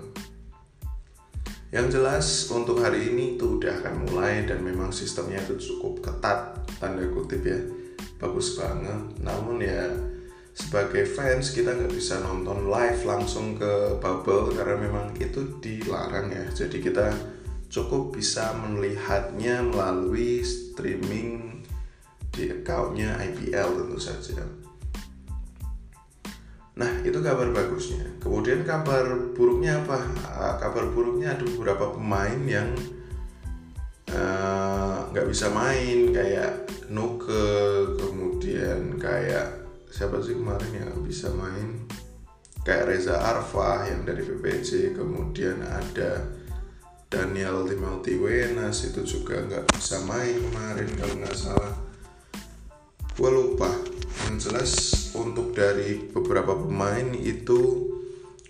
yang 1.74 1.90
jelas 1.90 2.54
untuk 2.54 2.86
hari 2.86 3.10
ini 3.10 3.34
itu 3.34 3.58
udah 3.58 3.82
akan 3.82 4.06
mulai 4.06 4.46
dan 4.46 4.62
memang 4.62 4.94
sistemnya 4.94 5.42
itu 5.42 5.58
cukup 5.58 6.06
ketat 6.06 6.62
tanda 6.78 7.02
kutip 7.10 7.42
ya. 7.42 7.58
Bagus 8.22 8.62
banget. 8.62 9.02
Namun 9.26 9.58
ya 9.58 9.90
sebagai 10.54 11.10
fans 11.10 11.50
kita 11.50 11.74
nggak 11.74 11.94
bisa 11.94 12.22
nonton 12.22 12.70
live 12.70 13.02
langsung 13.10 13.58
ke 13.58 13.98
bubble 13.98 14.54
karena 14.54 14.78
memang 14.78 15.18
itu 15.18 15.58
dilarang 15.58 16.30
ya 16.30 16.46
jadi 16.54 16.78
kita 16.78 17.08
cukup 17.74 18.14
bisa 18.14 18.54
melihatnya 18.62 19.66
melalui 19.66 20.46
streaming 20.46 21.66
di 22.30 22.54
accountnya 22.54 23.18
IPL 23.18 23.82
tentu 23.82 23.98
saja 23.98 24.46
Nah 26.74 26.90
itu 27.06 27.22
kabar 27.22 27.54
bagusnya. 27.54 28.18
Kemudian 28.18 28.66
kabar 28.66 29.06
buruknya 29.38 29.86
apa? 29.86 29.98
Ah, 30.26 30.56
kabar 30.58 30.90
buruknya 30.90 31.38
ada 31.38 31.46
beberapa 31.46 31.94
pemain 31.94 32.42
yang 32.50 32.74
eh, 34.10 34.98
nggak 35.14 35.26
uh, 35.26 35.30
bisa 35.30 35.54
main 35.54 36.10
kayak 36.10 36.66
Nuke, 36.90 37.94
kemudian 37.98 38.98
kayak 38.98 39.63
siapa 39.94 40.18
sih 40.26 40.34
kemarin 40.34 40.74
yang 40.74 40.90
bisa 41.06 41.30
main? 41.38 41.86
Kayak 42.66 42.90
Reza 42.90 43.22
Arfa 43.22 43.86
yang 43.86 44.02
dari 44.02 44.26
PPC, 44.26 44.98
kemudian 44.98 45.62
ada 45.62 46.26
Daniel 47.06 47.70
Timothy 47.70 48.18
Wenas 48.18 48.90
itu 48.90 49.06
juga 49.06 49.46
nggak 49.46 49.78
bisa 49.78 50.02
main 50.10 50.34
kemarin 50.34 50.90
kalau 50.98 51.16
nggak 51.22 51.38
salah. 51.38 51.74
Gue 53.14 53.30
lupa. 53.30 53.70
Yang 54.26 54.50
jelas 54.50 54.72
untuk 55.14 55.54
dari 55.54 56.10
beberapa 56.10 56.58
pemain 56.58 57.14
itu 57.14 57.92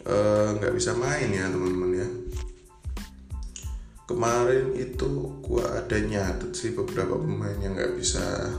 eh, 0.06 0.48
nggak 0.56 0.72
uh, 0.72 0.76
bisa 0.78 0.96
main 0.96 1.28
ya 1.28 1.50
teman-teman 1.50 1.92
ya 1.98 2.08
kemarin 4.04 4.76
itu 4.76 5.10
gua 5.42 5.80
ada 5.80 5.98
nyatet 5.98 6.52
sih 6.54 6.76
beberapa 6.76 7.16
pemain 7.16 7.56
yang 7.64 7.74
nggak 7.74 7.96
bisa 7.98 8.52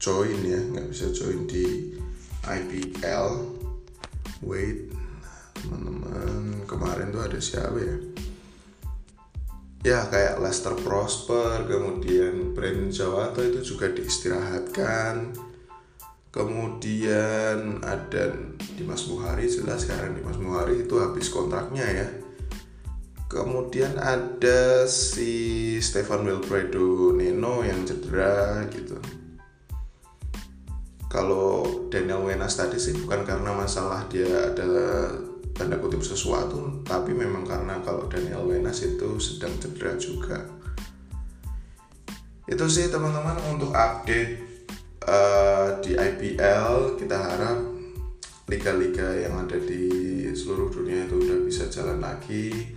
join 0.00 0.40
ya 0.42 0.58
nggak 0.58 0.88
bisa 0.90 1.12
join 1.12 1.44
di 1.44 1.92
IPL 2.48 3.26
wait 4.40 4.88
teman-teman 5.58 6.64
kemarin 6.64 7.10
tuh 7.10 7.22
ada 7.24 7.38
siapa 7.42 7.78
ya? 7.82 7.96
Ya 9.86 10.00
kayak 10.10 10.42
Lester 10.42 10.74
Prosper 10.74 11.66
kemudian 11.66 12.52
Brandon 12.54 12.90
Jawato 12.90 13.40
itu 13.42 13.74
juga 13.74 13.90
diistirahatkan. 13.90 15.34
Kemudian 16.28 17.80
ada 17.82 18.36
Dimas 18.76 19.08
Buhari 19.08 19.48
jelas 19.48 19.88
sekarang 19.88 20.18
Dimas 20.18 20.36
Buhari 20.36 20.84
itu 20.86 20.94
habis 21.00 21.32
kontraknya 21.32 21.86
ya. 21.88 22.08
Kemudian 23.28 23.96
ada 23.96 24.88
si 24.88 25.76
Stefan 25.80 26.24
Wilfredo 26.24 27.12
Neno 27.12 27.60
yang 27.64 27.84
cedera 27.84 28.64
gitu 28.72 28.96
kalau 31.08 31.64
Daniel 31.88 32.20
Wenas 32.20 32.54
tadi 32.54 32.76
sih 32.76 32.92
bukan 33.00 33.24
karena 33.24 33.50
masalah 33.56 34.04
dia 34.12 34.28
ada 34.28 34.68
tanda 35.56 35.80
kutip 35.80 36.04
sesuatu 36.04 36.84
tapi 36.84 37.16
memang 37.16 37.48
karena 37.48 37.80
kalau 37.80 38.06
Daniel 38.06 38.44
Wenas 38.44 38.84
itu 38.84 39.16
sedang 39.16 39.56
cedera 39.56 39.96
juga. 39.96 40.44
Itu 42.48 42.64
sih 42.68 42.88
teman-teman 42.88 43.36
untuk 43.56 43.72
update 43.72 44.32
uh, 45.04 45.80
di 45.80 45.96
IPL 45.96 46.96
kita 47.00 47.16
harap 47.16 47.58
liga-liga 48.48 49.12
yang 49.20 49.44
ada 49.44 49.60
di 49.60 49.84
seluruh 50.32 50.72
dunia 50.72 51.04
itu 51.04 51.20
udah 51.20 51.38
bisa 51.44 51.68
jalan 51.68 52.00
lagi 52.00 52.72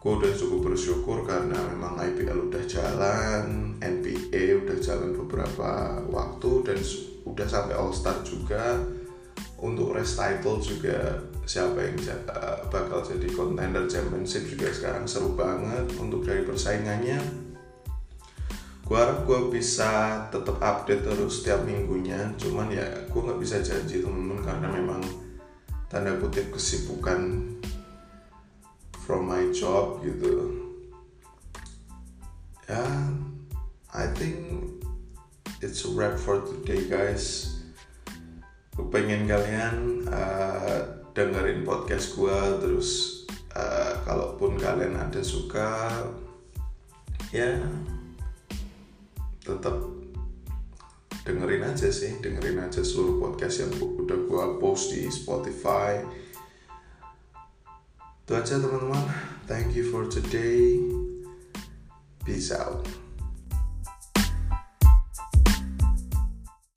gue 0.00 0.12
udah 0.16 0.32
cukup 0.32 0.72
bersyukur 0.72 1.28
karena 1.28 1.60
memang 1.76 2.00
IPL 2.00 2.48
udah 2.48 2.64
jalan 2.64 3.76
NBA 3.84 4.64
udah 4.64 4.80
jalan 4.80 5.12
beberapa 5.12 6.00
waktu 6.08 6.50
dan 6.64 6.78
udah 7.28 7.46
sampai 7.46 7.76
All 7.76 7.92
Star 7.92 8.24
juga. 8.24 8.80
Untuk 9.60 9.92
race 9.92 10.16
title 10.16 10.56
juga 10.64 11.20
siapa 11.44 11.84
yang 11.84 12.00
eh, 12.00 12.58
bakal 12.72 13.04
jadi 13.04 13.28
contender 13.28 13.84
championship 13.84 14.48
juga 14.48 14.72
sekarang 14.72 15.04
seru 15.04 15.36
banget 15.36 15.84
untuk 16.00 16.24
dari 16.24 16.48
persaingannya. 16.48 17.20
Gue 18.88 18.96
harap 18.96 19.28
gue 19.28 19.52
bisa 19.52 20.24
tetap 20.32 20.56
update 20.64 21.04
terus 21.04 21.44
setiap 21.44 21.60
minggunya 21.68 22.32
cuman 22.40 22.72
ya 22.72 22.88
gue 23.04 23.20
nggak 23.20 23.36
bisa 23.36 23.60
janji 23.60 24.00
temen-temen 24.00 24.40
karena 24.40 24.68
memang 24.72 25.04
tanda 25.92 26.16
kutip 26.16 26.56
kesibukan 26.56 27.49
from 29.04 29.28
my 29.28 29.48
job 29.50 30.04
gitu. 30.04 30.60
Ya 32.70 32.78
yeah, 32.78 33.10
I 33.90 34.06
think 34.14 34.38
it's 35.58 35.82
a 35.82 35.90
wrap 35.90 36.20
for 36.20 36.44
today 36.44 36.86
guys. 36.86 37.56
Gue 38.76 38.86
pengen 38.92 39.26
kalian 39.26 40.06
uh, 40.06 41.02
dengerin 41.12 41.66
podcast 41.66 42.14
gue 42.14 42.38
terus 42.62 43.20
uh, 43.58 43.98
kalaupun 44.06 44.54
kalian 44.56 44.94
ada 44.94 45.20
suka 45.20 45.90
ya 47.34 47.58
yeah, 47.58 47.66
tetap 49.42 50.00
dengerin 51.26 51.62
aja 51.62 51.88
sih 51.92 52.18
dengerin 52.18 52.58
aja 52.58 52.82
seluruh 52.82 53.20
podcast 53.20 53.66
yang 53.66 53.72
udah 53.78 54.18
gua 54.26 54.56
post 54.58 54.94
di 54.94 55.06
Spotify 55.06 56.00
itu 58.30 58.38
aja 58.38 58.62
teman-teman. 58.62 59.10
Thank 59.50 59.74
you 59.74 59.90
for 59.90 60.06
today. 60.06 60.78
Peace 62.22 62.54
out 62.54 62.99